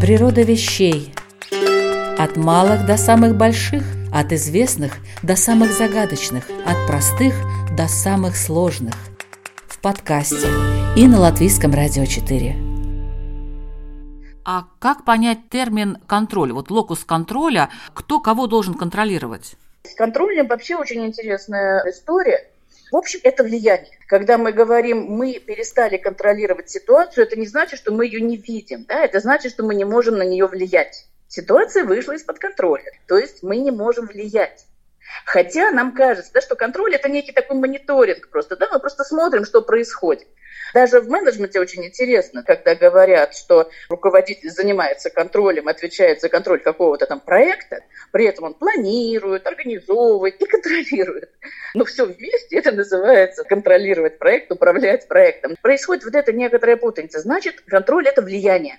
Природа 0.00 0.40
вещей. 0.40 1.12
От 2.18 2.36
малых 2.36 2.86
до 2.86 2.96
самых 2.96 3.36
больших, 3.36 3.82
от 4.12 4.32
известных 4.32 4.92
до 5.22 5.36
самых 5.36 5.72
загадочных, 5.72 6.44
от 6.66 6.86
простых 6.86 7.34
до 7.76 7.88
самых 7.88 8.36
сложных– 8.36 8.94
подкасте 9.82 10.48
и 10.96 11.06
на 11.06 11.20
Латвийском 11.20 11.72
радио 11.72 12.04
4. 12.04 12.54
А 14.44 14.64
как 14.78 15.04
понять 15.04 15.48
термин 15.48 15.98
контроль? 16.06 16.52
Вот 16.52 16.70
локус 16.70 17.04
контроля, 17.04 17.70
кто 17.94 18.20
кого 18.20 18.46
должен 18.46 18.74
контролировать? 18.74 19.56
С 19.84 19.94
контролем 19.94 20.48
вообще 20.48 20.76
очень 20.76 21.06
интересная 21.06 21.82
история. 21.88 22.50
В 22.92 22.96
общем, 22.96 23.20
это 23.22 23.42
влияние. 23.42 23.98
Когда 24.06 24.36
мы 24.36 24.52
говорим, 24.52 25.04
мы 25.04 25.38
перестали 25.38 25.96
контролировать 25.96 26.68
ситуацию, 26.68 27.24
это 27.24 27.38
не 27.38 27.46
значит, 27.46 27.78
что 27.78 27.92
мы 27.92 28.04
ее 28.06 28.20
не 28.20 28.36
видим. 28.36 28.84
Да? 28.86 29.02
Это 29.04 29.20
значит, 29.20 29.52
что 29.52 29.62
мы 29.62 29.74
не 29.74 29.84
можем 29.84 30.16
на 30.18 30.24
нее 30.24 30.46
влиять. 30.46 31.06
Ситуация 31.28 31.84
вышла 31.84 32.12
из-под 32.12 32.38
контроля. 32.38 32.90
То 33.06 33.16
есть 33.16 33.42
мы 33.42 33.56
не 33.58 33.70
можем 33.70 34.06
влиять. 34.06 34.66
Хотя 35.24 35.70
нам 35.70 35.94
кажется, 35.94 36.32
да, 36.32 36.40
что 36.40 36.56
контроль 36.56 36.94
это 36.94 37.08
некий 37.08 37.32
такой 37.32 37.56
мониторинг 37.56 38.28
просто, 38.30 38.56
да, 38.56 38.68
мы 38.72 38.78
просто 38.78 39.04
смотрим, 39.04 39.44
что 39.44 39.62
происходит. 39.62 40.28
Даже 40.74 41.00
в 41.00 41.08
менеджменте 41.08 41.60
очень 41.60 41.84
интересно, 41.84 42.42
когда 42.42 42.74
говорят, 42.74 43.34
что 43.34 43.70
руководитель 43.88 44.50
занимается 44.50 45.10
контролем, 45.10 45.68
отвечает 45.68 46.20
за 46.20 46.28
контроль 46.28 46.60
какого-то 46.60 47.06
там 47.06 47.20
проекта, 47.20 47.82
при 48.12 48.26
этом 48.26 48.44
он 48.44 48.54
планирует, 48.54 49.46
организовывает 49.46 50.40
и 50.40 50.46
контролирует. 50.46 51.30
Но 51.74 51.84
все 51.84 52.06
вместе 52.06 52.56
это 52.56 52.72
называется 52.72 53.44
контролировать 53.44 54.18
проект, 54.18 54.50
управлять 54.52 55.08
проектом. 55.08 55.56
Происходит 55.60 56.04
вот 56.04 56.14
эта 56.14 56.32
некоторая 56.32 56.76
путаница. 56.76 57.20
Значит, 57.20 57.60
контроль– 57.62 58.06
это 58.08 58.22
влияние. 58.22 58.78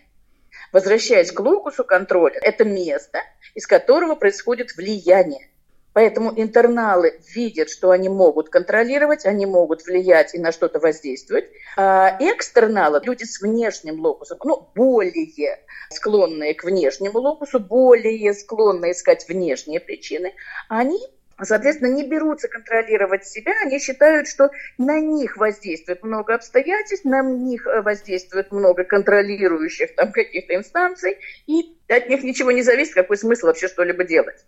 Возвращаясь 0.71 1.31
к 1.31 1.39
локусу 1.39 1.83
контроля, 1.83 2.39
это 2.41 2.63
место, 2.63 3.19
из 3.55 3.67
которого 3.67 4.15
происходит 4.15 4.75
влияние. 4.75 5.50
Поэтому 5.93 6.31
интерналы 6.35 7.19
видят, 7.35 7.69
что 7.69 7.91
они 7.91 8.07
могут 8.07 8.49
контролировать, 8.49 9.25
они 9.25 9.45
могут 9.45 9.85
влиять 9.85 10.33
и 10.33 10.39
на 10.39 10.51
что-то 10.51 10.79
воздействовать. 10.79 11.45
А 11.75 12.15
экстерналы, 12.19 13.01
люди 13.03 13.25
с 13.25 13.41
внешним 13.41 13.99
локусом, 13.99 14.37
ну, 14.43 14.69
более 14.73 15.59
склонные 15.89 16.53
к 16.53 16.63
внешнему 16.63 17.19
локусу, 17.19 17.59
более 17.59 18.33
склонные 18.33 18.93
искать 18.93 19.27
внешние 19.27 19.79
причины, 19.79 20.33
они 20.69 20.99
Соответственно, 21.43 21.89
не 21.89 22.07
берутся 22.07 22.47
контролировать 22.47 23.25
себя, 23.25 23.53
они 23.63 23.79
считают, 23.79 24.27
что 24.27 24.51
на 24.77 24.99
них 24.99 25.37
воздействует 25.37 26.03
много 26.03 26.35
обстоятельств, 26.35 27.03
на 27.03 27.23
них 27.23 27.65
воздействует 27.65 28.51
много 28.51 28.83
контролирующих 28.83 29.95
там 29.95 30.11
каких-то 30.11 30.55
инстанций, 30.55 31.17
и 31.47 31.75
от 31.87 32.09
них 32.09 32.21
ничего 32.23 32.51
не 32.51 32.61
зависит, 32.61 32.93
какой 32.93 33.17
смысл 33.17 33.47
вообще 33.47 33.67
что-либо 33.67 34.03
делать. 34.03 34.45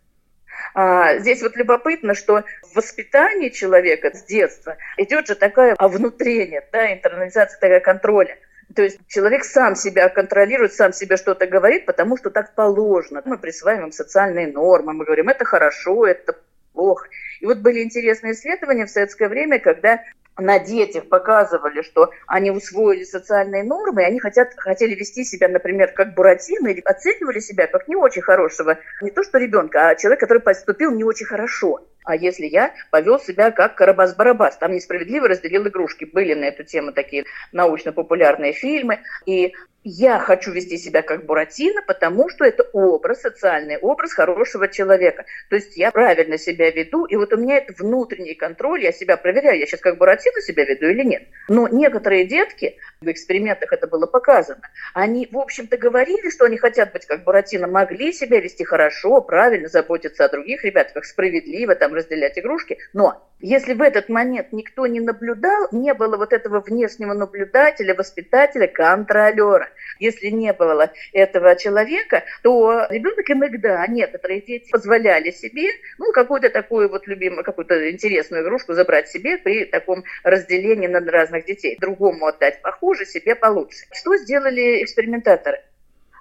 А, 0.73 1.17
здесь 1.19 1.41
вот 1.41 1.55
любопытно, 1.55 2.15
что 2.15 2.43
в 2.63 2.75
воспитании 2.75 3.49
человека 3.49 4.11
с 4.13 4.23
детства 4.23 4.77
идет 4.97 5.27
же 5.27 5.35
такое 5.35 5.75
внутрение, 5.79 6.63
да, 6.71 6.91
интернализация 6.91 7.59
такая 7.59 7.79
контроля. 7.79 8.37
То 8.75 8.81
есть 8.81 8.99
человек 9.07 9.43
сам 9.43 9.75
себя 9.75 10.09
контролирует, 10.09 10.73
сам 10.73 10.93
себе 10.93 11.17
что-то 11.17 11.45
говорит, 11.45 11.85
потому 11.85 12.17
что 12.17 12.31
так 12.31 12.55
положено. 12.55 13.21
Мы 13.25 13.37
присваиваем 13.37 13.91
социальные 13.91 14.47
нормы, 14.47 14.93
мы 14.93 15.05
говорим, 15.05 15.29
это 15.29 15.45
хорошо, 15.45 16.07
это 16.07 16.35
плохо. 16.73 17.07
И 17.39 17.45
вот 17.45 17.59
были 17.59 17.83
интересные 17.83 18.33
исследования 18.33 18.85
в 18.85 18.89
советское 18.89 19.27
время, 19.27 19.59
когда 19.59 20.01
на 20.37 20.59
детях 20.59 21.09
показывали, 21.09 21.81
что 21.81 22.11
они 22.27 22.51
усвоили 22.51 23.03
социальные 23.03 23.63
нормы, 23.63 24.01
и 24.01 24.05
они 24.05 24.19
хотят, 24.19 24.49
хотели 24.57 24.95
вести 24.95 25.23
себя, 25.23 25.47
например, 25.47 25.93
как 25.93 26.15
Буратино, 26.15 26.69
или 26.69 26.81
оценивали 26.81 27.39
себя 27.39 27.67
как 27.67 27.87
не 27.87 27.95
очень 27.95 28.21
хорошего, 28.21 28.77
не 29.01 29.11
то 29.11 29.23
что 29.23 29.37
ребенка, 29.37 29.89
а 29.89 29.95
человека, 29.95 30.25
который 30.25 30.41
поступил 30.41 30.91
не 30.91 31.03
очень 31.03 31.25
хорошо. 31.25 31.81
А 32.03 32.15
если 32.15 32.45
я 32.45 32.73
повел 32.91 33.19
себя 33.19 33.51
как 33.51 33.79
Карабас-Барабас, 33.79 34.57
там 34.59 34.73
несправедливо 34.73 35.27
разделил 35.27 35.67
игрушки. 35.67 36.05
Были 36.05 36.33
на 36.33 36.45
эту 36.45 36.63
тему 36.63 36.91
такие 36.91 37.25
научно-популярные 37.51 38.53
фильмы. 38.53 38.99
И 39.25 39.53
я 39.83 40.19
хочу 40.19 40.51
вести 40.51 40.77
себя 40.77 41.01
как 41.01 41.25
Буратино, 41.25 41.81
потому 41.85 42.29
что 42.29 42.45
это 42.45 42.63
образ, 42.71 43.21
социальный 43.21 43.77
образ 43.77 44.13
хорошего 44.13 44.67
человека. 44.67 45.25
То 45.49 45.57
есть 45.57 45.75
я 45.75 45.91
правильно 45.91 46.37
себя 46.37 46.71
веду, 46.71 47.05
и 47.05 47.15
вот 47.15 47.33
у 47.33 47.37
меня 47.37 47.57
это 47.57 47.73
внутренний 47.77 48.33
контроль, 48.33 48.83
я 48.83 48.91
себя 48.91 49.17
проверяю, 49.17 49.59
я 49.59 49.65
сейчас 49.65 49.81
как 49.81 49.97
Буратино 49.97 50.41
себя 50.41 50.63
веду 50.63 50.87
или 50.87 51.03
нет. 51.03 51.23
Но 51.49 51.67
некоторые 51.67 52.25
детки, 52.25 52.77
в 53.01 53.11
экспериментах 53.11 53.73
это 53.73 53.87
было 53.87 54.05
показано, 54.05 54.61
они, 54.93 55.27
в 55.29 55.37
общем-то, 55.37 55.75
говорили, 55.77 56.29
что 56.29 56.45
они 56.45 56.57
хотят 56.57 56.93
быть 56.93 57.05
как 57.05 57.23
Буратино, 57.25 57.67
могли 57.67 58.13
себя 58.13 58.39
вести 58.39 58.63
хорошо, 58.63 59.21
правильно, 59.21 59.67
заботиться 59.67 60.23
о 60.23 60.29
других 60.29 60.63
ребятах, 60.63 61.03
справедливо, 61.05 61.75
там, 61.75 61.92
разделять 61.93 62.37
игрушки, 62.37 62.77
но 62.93 63.23
если 63.43 63.73
в 63.73 63.81
этот 63.81 64.07
момент 64.07 64.53
никто 64.53 64.87
не 64.87 65.01
наблюдал, 65.01 65.67
не 65.73 65.93
было 65.93 66.15
вот 66.15 66.31
этого 66.31 66.61
внешнего 66.61 67.13
наблюдателя, 67.13 67.93
воспитателя, 67.93 68.67
контролера. 68.67 69.67
Если 69.99 70.27
не 70.27 70.53
было 70.53 70.93
этого 71.11 71.53
человека, 71.57 72.23
то 72.41 72.87
ребенок 72.89 73.29
иногда, 73.29 73.85
некоторые 73.87 74.39
дети 74.39 74.71
позволяли 74.71 75.31
себе, 75.31 75.71
ну, 75.97 76.13
какую-то 76.13 76.49
такую 76.51 76.89
вот 76.89 77.05
любимую, 77.05 77.43
какую-то 77.43 77.91
интересную 77.91 78.43
игрушку 78.43 78.71
забрать 78.73 79.09
себе 79.09 79.37
при 79.37 79.65
таком 79.65 80.05
разделении 80.23 80.87
на 80.87 81.01
разных 81.01 81.43
детей. 81.43 81.77
Другому 81.77 82.27
отдать 82.27 82.61
похуже, 82.61 83.05
себе 83.05 83.35
получше. 83.35 83.85
Что 83.91 84.15
сделали 84.15 84.83
экспериментаторы? 84.83 85.59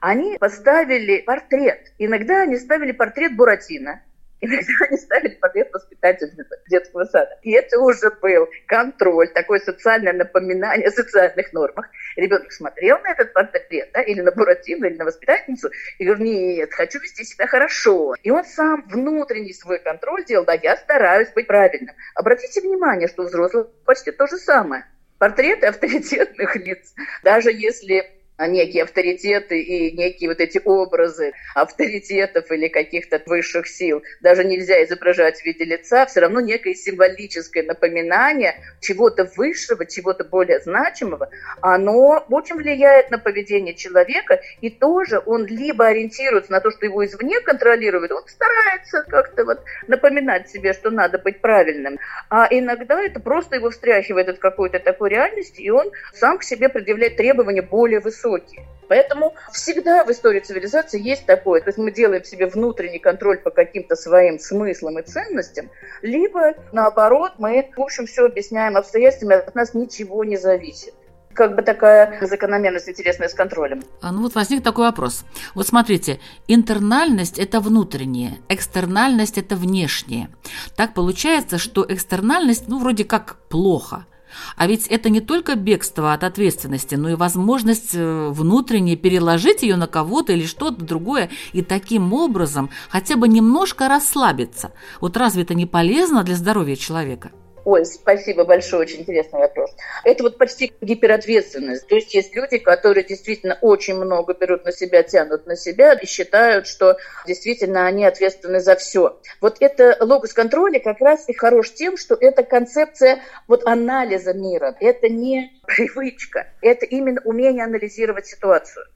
Они 0.01 0.37
поставили 0.39 1.19
портрет. 1.19 1.93
Иногда 1.99 2.43
они 2.43 2.57
ставили 2.57 2.91
портрет 2.91 3.37
Буратино, 3.37 4.03
Иногда 4.43 4.73
они 4.89 4.97
ставили 4.97 5.35
портрет 5.37 5.73
воспитательницы 5.73 6.45
детского 6.69 7.05
сада. 7.05 7.39
И 7.43 7.53
это 7.53 7.79
уже 7.79 8.11
был 8.21 8.49
контроль, 8.67 9.29
такое 9.29 9.61
социальное 9.61 10.13
напоминание 10.13 10.89
о 10.89 10.91
социальных 10.91 11.53
нормах. 11.53 11.87
Ребенок 12.17 12.51
смотрел 12.51 12.99
на 12.99 13.13
этот 13.13 13.33
портрет, 13.33 13.91
да, 13.95 14.03
или 14.03 14.21
на 14.21 14.33
Буратино, 14.33 14.87
или 14.87 14.97
на 14.97 15.05
воспитательницу, 15.05 15.71
и 15.99 16.05
говорит, 16.05 16.25
нет, 16.25 16.75
хочу 16.75 16.99
вести 16.99 17.25
себя 17.25 17.47
хорошо. 17.47 18.17
И 18.25 18.33
он 18.33 18.45
сам 18.45 18.85
внутренний 18.89 19.55
свой 19.55 19.79
контроль 19.79 20.25
делал, 20.25 20.45
да, 20.45 20.55
я 20.55 20.77
стараюсь 20.77 21.29
быть 21.29 21.47
правильным. 21.47 21.95
Обратите 22.17 22.63
внимание, 22.63 23.07
что 23.07 23.23
у 23.23 23.27
взрослых 23.27 23.69
почти 23.85 24.11
то 24.11 24.27
же 24.27 24.39
самое. 24.39 24.87
Портреты 25.19 25.69
авторитетных 25.69 26.57
лиц, 26.57 26.95
даже 27.23 27.53
если 27.53 28.11
некие 28.47 28.85
авторитеты 28.85 29.61
и 29.61 29.93
некие 29.97 30.29
вот 30.29 30.41
эти 30.41 30.61
образы 30.65 31.33
авторитетов 31.55 32.51
или 32.51 32.69
каких-то 32.69 33.23
высших 33.27 33.67
сил. 33.67 34.03
Даже 34.21 34.45
нельзя 34.45 34.83
изображать 34.85 35.41
в 35.41 35.45
виде 35.45 35.65
лица, 35.65 36.07
все 36.07 36.21
равно 36.21 36.41
некое 36.41 36.75
символическое 36.75 37.63
напоминание 37.63 38.57
чего-то 38.81 39.31
высшего, 39.37 39.87
чего-то 39.87 40.25
более 40.25 40.61
значимого, 40.61 41.31
оно 41.61 42.25
очень 42.29 42.57
влияет 42.57 43.11
на 43.11 43.19
поведение 43.19 43.75
человека, 43.75 44.41
и 44.61 44.71
тоже 44.71 45.23
он 45.25 45.47
либо 45.47 45.87
ориентируется 45.87 46.53
на 46.53 46.61
то, 46.61 46.71
что 46.71 46.87
его 46.87 47.05
извне 47.05 47.41
контролирует, 47.41 48.13
он 48.13 48.23
старается 48.27 49.05
как-то 49.09 49.45
вот 49.45 49.63
напоминать 49.87 50.51
себе, 50.51 50.73
что 50.73 50.91
надо 50.91 51.19
быть 51.19 51.41
правильным, 51.41 51.99
а 52.29 52.47
иногда 52.51 53.01
это 53.01 53.21
просто 53.21 53.57
его 53.57 53.71
встряхивает 53.71 54.29
от 54.29 54.39
какой-то 54.39 54.79
такой 54.79 55.11
реальности, 55.11 55.61
и 55.61 55.71
он 55.71 55.91
сам 56.13 56.39
к 56.39 56.43
себе 56.43 56.69
предъявляет 56.69 57.17
требования 57.17 57.63
более 57.63 58.01
высокие 58.01 58.32
высокие. 58.33 58.67
Поэтому 58.89 59.35
всегда 59.53 60.05
в 60.05 60.11
истории 60.11 60.41
цивилизации 60.41 61.01
есть 61.01 61.25
такое. 61.25 61.61
То 61.63 61.69
есть 61.69 61.79
мы 61.79 61.93
делаем 61.93 62.25
себе 62.25 62.47
внутренний 62.47 62.99
контроль 62.99 63.39
по 63.39 63.51
каким-то 63.51 63.97
своим 63.97 64.39
смыслам 64.39 64.99
и 64.99 65.03
ценностям, 65.03 65.71
либо 66.03 66.55
наоборот 66.73 67.33
мы, 67.39 67.71
в 67.75 67.81
общем, 67.81 68.07
все 68.07 68.27
объясняем 68.27 68.77
обстоятельствами, 68.77 69.37
от 69.37 69.55
нас 69.55 69.75
ничего 69.75 70.25
не 70.25 70.37
зависит 70.37 70.95
как 71.35 71.57
бы 71.57 71.63
такая 71.63 72.19
закономерность 72.27 72.91
интересная 72.91 73.27
с 73.27 73.33
контролем. 73.33 73.83
А, 74.03 74.13
ну 74.13 74.21
вот 74.21 74.35
возник 74.35 74.63
такой 74.63 74.85
вопрос. 74.85 75.25
Вот 75.55 75.67
смотрите, 75.67 76.21
интернальность– 76.47 77.39
это 77.39 77.61
внутреннее, 77.61 78.33
экстернальность– 78.51 79.39
это 79.39 79.57
внешнее. 79.57 80.29
Так 80.77 80.93
получается, 80.93 81.57
что 81.57 81.87
экстернальность, 81.89 82.69
ну, 82.69 82.79
вроде 82.79 83.05
как 83.05 83.37
плохо– 83.49 84.05
а 84.57 84.67
ведь 84.67 84.87
это 84.87 85.11
не 85.11 85.21
только 85.21 85.55
бегство 85.55 86.13
от 86.13 86.25
ответственности, 86.25 86.95
но 86.95 87.11
и 87.11 87.15
возможность 87.15 87.95
э, 87.95 88.29
внутренне 88.31 88.97
переложить 88.97 89.63
ее 89.63 89.77
на 89.77 89.87
кого-то 89.87 90.33
или 90.33 90.47
что-то 90.47 90.85
другое 90.85 91.31
и 91.53 91.63
таким 91.63 92.13
образом 92.13 92.71
хотя 92.89 93.17
бы 93.17 93.29
немножко 93.29 93.89
расслабиться. 93.89 94.73
Вот 95.01 95.17
разве 95.17 95.43
это 95.43 95.55
не 95.55 95.67
полезно 95.67 96.23
для 96.23 96.37
здоровья 96.37 96.77
человека? 96.77 97.33
Ой, 97.65 97.85
спасибо 97.87 98.45
большое, 98.45 98.83
очень 98.83 99.01
интересный 99.01 99.39
вопрос. 99.39 99.71
Это 100.05 100.25
вот 100.25 100.37
почти 100.37 100.73
гиперответственность. 100.81 101.87
То 101.87 101.95
есть 101.95 102.13
есть 102.13 102.35
люди, 102.35 102.59
которые 102.59 103.05
действительно 103.05 103.57
очень 103.61 103.95
много 103.95 104.35
берут 104.35 104.65
на 104.65 104.73
себя, 104.73 105.03
тянут 105.03 105.47
на 105.47 105.55
себя 105.55 105.93
и 105.95 106.07
считают, 106.07 106.67
что 106.67 106.97
действительно 107.27 107.87
они 107.87 108.05
ответственны 108.05 108.61
за 108.61 108.75
все. 108.75 109.19
Вот 109.41 109.59
это 109.61 109.97
логос 110.01 110.33
контроля 110.33 110.81
как 110.81 111.01
раз 111.01 111.29
и 111.29 111.35
хорош 111.35 111.73
тем, 111.73 111.97
что 111.97 112.17
это 112.21 112.43
концепция 112.43 113.21
вот 113.47 113.65
анализа 113.65 114.35
мира. 114.35 114.77
Это 114.81 115.09
не 115.09 115.61
привычка, 115.67 116.49
это 116.61 116.85
именно 116.85 117.21
умение 117.25 117.65
анализировать 117.65 118.27
ситуацию. 118.27 118.87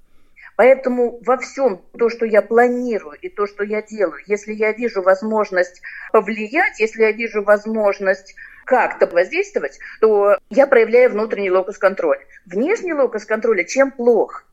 Поэтому 0.56 1.20
во 1.24 1.36
всем 1.36 1.82
то, 1.98 2.08
что 2.08 2.24
я 2.24 2.40
планирую 2.40 3.16
и 3.20 3.28
то, 3.28 3.46
что 3.46 3.62
я 3.62 3.82
делаю, 3.82 4.22
если 4.26 4.52
я 4.52 4.72
вижу 4.72 5.02
возможность 5.02 5.82
повлиять, 6.12 6.80
если 6.80 7.02
я 7.02 7.12
вижу 7.12 7.42
возможность 7.42 8.34
как-то 8.64 9.06
воздействовать, 9.06 9.78
то 10.00 10.38
я 10.50 10.66
проявляю 10.66 11.10
внутренний 11.10 11.50
локус 11.50 11.78
контроля. 11.78 12.20
Внешний 12.46 12.94
локус 12.94 13.24
контроля 13.24 13.64
чем 13.64 13.92
плох? 13.92 14.44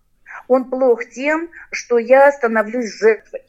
Он 0.47 0.69
плох 0.69 1.09
тем, 1.09 1.49
что 1.71 1.97
я 1.97 2.31
становлюсь 2.31 2.93
жертвой. 2.93 3.41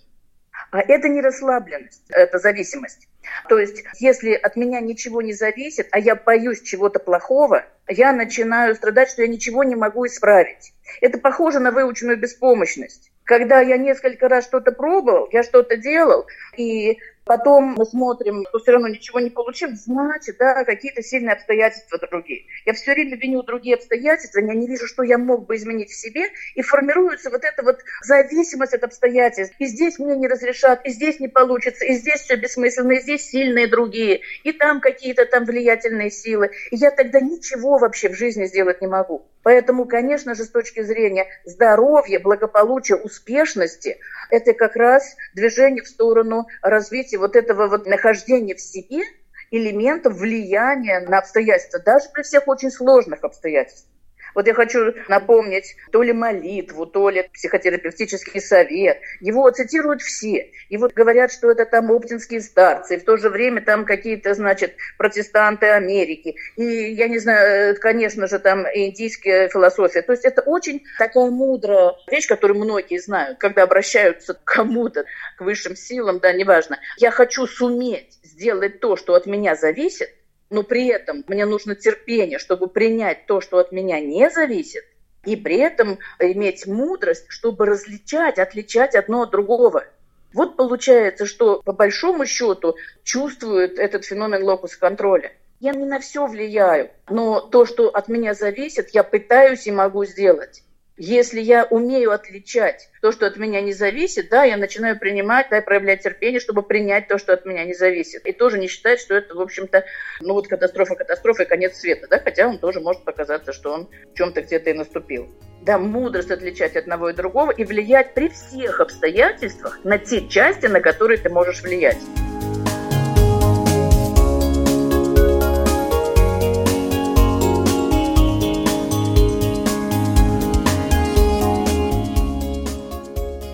А 0.75 0.81
это 0.81 1.09
не 1.09 1.21
расслабленность, 1.21 2.03
это 2.09 2.41
зависимость. 2.41 3.07
То 3.49 3.61
есть, 3.61 3.85
если 4.01 4.33
от 4.33 4.57
меня 4.57 4.81
ничего 4.81 5.23
не 5.23 5.33
зависит, 5.33 5.87
а 5.93 6.01
я 6.01 6.17
боюсь 6.17 6.63
чего-то 6.63 6.99
плохого, 6.99 7.65
я 7.87 8.13
начинаю 8.13 8.75
страдать, 8.75 9.09
что 9.09 9.23
я 9.23 9.29
ничего 9.29 9.63
не 9.63 9.77
могу 9.77 10.05
исправить. 10.05 10.73
Это 11.01 11.19
похоже 11.19 11.61
на 11.61 11.71
выученную 11.71 12.19
беспомощность. 12.19 13.13
Когда 13.23 13.61
я 13.61 13.77
несколько 13.77 14.29
раз 14.29 14.47
что-то 14.47 14.73
пробовал, 14.73 15.29
я 15.31 15.45
что-то 15.45 15.77
делал, 15.77 16.27
и 16.57 16.99
Потом 17.25 17.75
мы 17.79 17.87
смотрим, 17.87 18.45
что 18.51 18.59
все 18.59 18.73
равно 18.73 18.89
ничего 18.89 19.19
не 19.19 19.31
получим, 19.31 19.75
значит, 19.77 20.37
да, 20.39 20.63
какие-то 20.65 21.03
сильные 21.03 21.33
обстоятельства 21.33 21.99
другие. 21.99 22.45
Я 22.67 22.75
все 22.75 22.93
время 22.93 23.17
виню 23.17 23.43
другие 23.43 23.77
обстоятельства, 23.77 24.41
я 24.41 24.53
не 24.53 24.67
вижу, 24.67 24.87
что 24.87 25.03
я 25.03 25.17
мог 25.17 25.47
бы 25.47 25.57
изменить 25.57 25.91
в 25.91 25.95
себе, 25.95 26.27
и 26.55 26.61
формируется 26.61 27.31
вот 27.31 27.45
эта 27.45 27.63
вот 27.63 27.79
зависимость 28.03 28.75
от 28.75 28.85
обстоятельств. 28.85 29.57
И 29.59 29.65
здесь 29.67 29.99
мне 29.99 30.17
не 30.17 30.29
разрешат, 30.29 30.85
и 30.85 30.91
здесь 30.91 31.19
не 31.19 31.29
получится, 31.29 31.87
и 31.87 31.95
здесь 31.95 32.21
все 32.21 32.37
бессмысленно, 32.37 32.93
и 32.93 33.01
здесь 33.01 33.27
сильные 33.27 33.69
другие, 33.69 34.21
и 34.43 34.53
там 34.53 34.83
какие-то 34.83 35.25
там 35.25 35.47
влиятельные 35.47 36.11
силы. 36.11 36.51
И 36.71 36.77
я 36.77 36.91
тогда 36.91 37.21
ничего 37.21 37.79
вообще 37.79 38.11
в 38.11 38.15
жизни 38.15 38.45
сделать 38.45 38.83
не 38.83 38.87
могу. 38.87 39.27
Поэтому, 39.43 39.85
конечно 39.85 40.35
же, 40.35 40.45
с 40.45 40.51
точки 40.51 40.83
зрения 40.83 41.27
здоровья, 41.45 42.19
благополучия, 42.19 42.97
успешности, 42.97 43.99
это 44.31 44.55
как 44.55 44.75
раз 44.75 45.17
движение 45.35 45.83
в 45.83 45.89
сторону 45.89 46.47
развития 46.63 47.14
вот 47.17 47.37
этого 47.37 47.69
вот 47.69 47.87
нахождения 47.87 48.55
в 48.55 48.61
себе 48.61 49.03
элементов 49.51 50.15
влияния 50.15 51.01
на 51.01 51.19
обстоятельства, 51.19 51.81
даже 51.81 52.09
при 52.13 52.23
всех 52.23 52.49
очень 52.49 52.71
сложных 52.71 53.25
обстоятельствах. 53.25 53.94
Вот 54.35 54.47
я 54.47 54.55
хочу 54.55 54.95
напомнить 55.09 55.77
то 55.93 56.03
ли 56.03 56.13
молитву, 56.13 56.87
то 56.87 57.09
ли 57.09 57.29
психотерапевтический 57.33 58.41
совет. 58.41 58.99
Его 59.21 59.49
цитируют 59.51 60.03
все. 60.03 60.51
И 60.69 60.77
вот 60.77 60.93
говорят, 60.93 61.33
что 61.33 61.51
это 61.51 61.65
там 61.67 61.91
оптинские 61.91 62.41
старцы, 62.41 62.97
и 62.97 62.99
в 62.99 63.05
то 63.05 63.17
же 63.17 63.31
время 63.31 63.63
там 63.63 63.85
какие-то, 63.85 64.35
значит, 64.35 64.75
протестанты 64.99 65.67
Америки. 65.67 66.37
И, 66.57 66.65
я 66.65 67.09
не 67.09 67.19
знаю, 67.19 67.77
конечно 67.81 68.27
же, 68.27 68.39
там 68.39 68.65
индийская 68.75 69.49
философия. 69.49 70.03
То 70.03 70.13
есть 70.13 70.25
это 70.25 70.43
очень 70.43 70.83
такая 70.99 71.31
мудрая 71.31 71.93
вещь, 72.11 72.27
которую 72.27 72.59
многие 72.59 72.99
знают, 72.99 73.39
когда 73.39 73.63
обращаются 73.63 74.35
к 74.35 74.45
кому-то, 74.45 75.05
к 75.39 75.41
высшим 75.43 75.77
силам, 75.77 76.19
да, 76.19 76.33
неважно. 76.33 76.79
Я 76.99 77.11
хочу 77.11 77.47
суметь 77.47 78.19
сделать 78.23 78.81
то, 78.81 78.97
что 78.97 79.15
от 79.15 79.27
меня 79.27 79.55
зависит, 79.55 80.11
но 80.55 80.63
при 80.63 80.87
этом 80.87 81.25
мне 81.27 81.45
нужно 81.47 81.75
терпение, 81.75 82.39
чтобы 82.39 82.69
принять 82.69 83.27
то, 83.27 83.41
что 83.41 83.59
от 83.59 83.73
меня 83.73 84.01
не 84.01 84.31
зависит, 84.31 84.85
и 85.25 85.35
при 85.35 85.57
этом 85.57 85.99
иметь 86.21 86.67
мудрость, 86.67 87.27
чтобы 87.29 87.67
различать, 87.67 88.39
отличать 88.39 88.95
одно 88.95 89.23
от 89.23 89.31
другого. 89.31 89.85
Вот 90.33 90.57
получается, 90.57 91.27
что 91.27 91.61
по 91.63 91.73
большому 91.73 92.25
счету 92.27 92.77
чувствует 93.03 93.79
этот 93.79 94.05
феномен 94.05 94.43
локуса 94.43 94.79
контроля. 94.79 95.33
Я 95.61 95.73
не 95.73 95.87
на 95.87 95.99
все 95.99 96.27
влияю, 96.27 96.91
но 97.09 97.41
то, 97.41 97.65
что 97.67 97.89
от 97.89 98.09
меня 98.09 98.35
зависит, 98.35 98.91
я 98.91 99.03
пытаюсь 99.03 99.67
и 99.67 99.73
могу 99.73 100.05
сделать. 100.05 100.63
Если 100.97 101.41
я 101.41 101.65
умею 101.65 102.13
отличать 102.13 102.89
то, 103.03 103.11
что 103.11 103.27
от 103.27 103.37
меня 103.37 103.61
не 103.61 103.73
зависит, 103.73 104.29
да, 104.29 104.45
я 104.45 104.57
начинаю 104.57 104.97
принимать, 104.97 105.49
да, 105.51 105.61
проявлять 105.61 106.03
терпение, 106.05 106.39
чтобы 106.39 106.63
принять 106.63 107.09
то, 107.09 107.19
что 107.19 107.33
от 107.33 107.45
меня 107.45 107.65
не 107.65 107.75
зависит. 107.75 108.25
И 108.25 108.33
тоже 108.33 108.59
не 108.59 108.69
считать, 108.69 109.01
что 109.01 109.15
это, 109.15 109.35
в 109.35 109.41
общем-то, 109.41 109.85
ну 110.21 110.35
вот 110.35 110.47
катастрофа, 110.47 110.95
катастрофа 110.95 111.43
и 111.43 111.47
конец 111.47 111.79
света, 111.79 112.07
да, 112.09 112.21
хотя 112.21 112.47
он 112.47 112.59
тоже 112.59 112.79
может 112.81 113.03
показаться, 113.03 113.53
что 113.53 113.73
он 113.73 113.89
в 114.13 114.17
чем-то 114.17 114.43
где-то 114.43 114.71
и 114.71 114.75
наступил. 114.75 115.29
Да, 115.63 115.79
мудрость 115.79 116.31
отличать 116.31 116.77
одного 116.77 117.11
и 117.11 117.13
другого 117.13 117.51
и 117.51 117.65
влиять 117.65 118.15
при 118.15 118.29
всех 118.29 118.79
обстоятельствах 118.79 119.81
на 119.83 119.99
те 119.99 120.29
части, 120.29 120.67
на 120.67 120.81
которые 120.81 121.19
ты 121.19 121.29
можешь 121.29 121.63
влиять. 121.63 121.99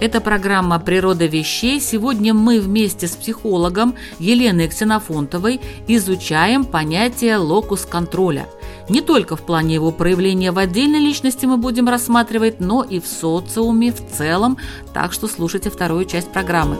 Это 0.00 0.22
программа 0.22 0.78
«Природа 0.78 1.26
вещей». 1.26 1.78
Сегодня 1.78 2.32
мы 2.32 2.58
вместе 2.58 3.06
с 3.06 3.10
психологом 3.10 3.94
Еленой 4.18 4.68
Ксенофонтовой 4.68 5.60
изучаем 5.88 6.64
понятие 6.64 7.36
локус 7.36 7.84
контроля. 7.84 8.48
Не 8.88 9.02
только 9.02 9.36
в 9.36 9.42
плане 9.42 9.74
его 9.74 9.92
проявления 9.92 10.52
в 10.52 10.58
отдельной 10.58 11.00
личности 11.00 11.44
мы 11.44 11.58
будем 11.58 11.86
рассматривать, 11.86 12.60
но 12.60 12.82
и 12.82 12.98
в 12.98 13.06
социуме 13.06 13.92
в 13.92 14.00
целом, 14.16 14.56
так 14.94 15.12
что 15.12 15.28
слушайте 15.28 15.68
вторую 15.68 16.06
часть 16.06 16.32
программы. 16.32 16.78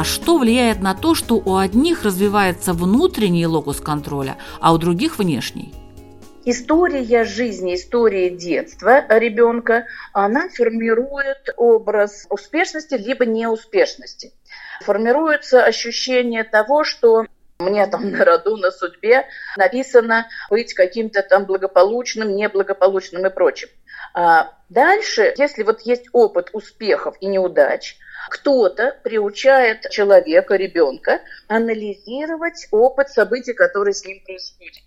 А 0.00 0.04
что 0.04 0.38
влияет 0.38 0.80
на 0.80 0.94
то, 0.94 1.14
что 1.14 1.34
у 1.34 1.58
одних 1.58 2.04
развивается 2.04 2.72
внутренний 2.72 3.46
локус 3.46 3.82
контроля, 3.82 4.38
а 4.58 4.72
у 4.72 4.78
других 4.78 5.18
внешний? 5.18 5.74
История 6.46 7.24
жизни, 7.24 7.74
история 7.74 8.30
детства 8.30 9.04
ребенка, 9.18 9.84
она 10.14 10.48
формирует 10.48 11.50
образ 11.58 12.26
успешности 12.30 12.94
либо 12.94 13.26
неуспешности. 13.26 14.32
Формируется 14.80 15.64
ощущение 15.64 16.44
того, 16.44 16.82
что 16.82 17.26
мне 17.58 17.86
там 17.86 18.10
на 18.10 18.24
роду, 18.24 18.56
на 18.56 18.70
судьбе 18.70 19.26
написано 19.58 20.28
быть 20.48 20.72
каким-то 20.72 21.20
там 21.20 21.44
благополучным, 21.44 22.34
неблагополучным 22.34 23.26
и 23.26 23.28
прочим. 23.28 23.68
А 24.14 24.54
дальше, 24.70 25.34
если 25.36 25.62
вот 25.62 25.82
есть 25.82 26.06
опыт 26.12 26.48
успехов 26.54 27.16
и 27.20 27.26
неудач– 27.26 27.98
кто-то 28.28 28.96
приучает 29.02 29.88
человека, 29.90 30.56
ребенка, 30.56 31.20
анализировать 31.48 32.68
опыт 32.70 33.08
событий, 33.08 33.52
которые 33.52 33.94
с 33.94 34.04
ним 34.04 34.22
происходят. 34.24 34.82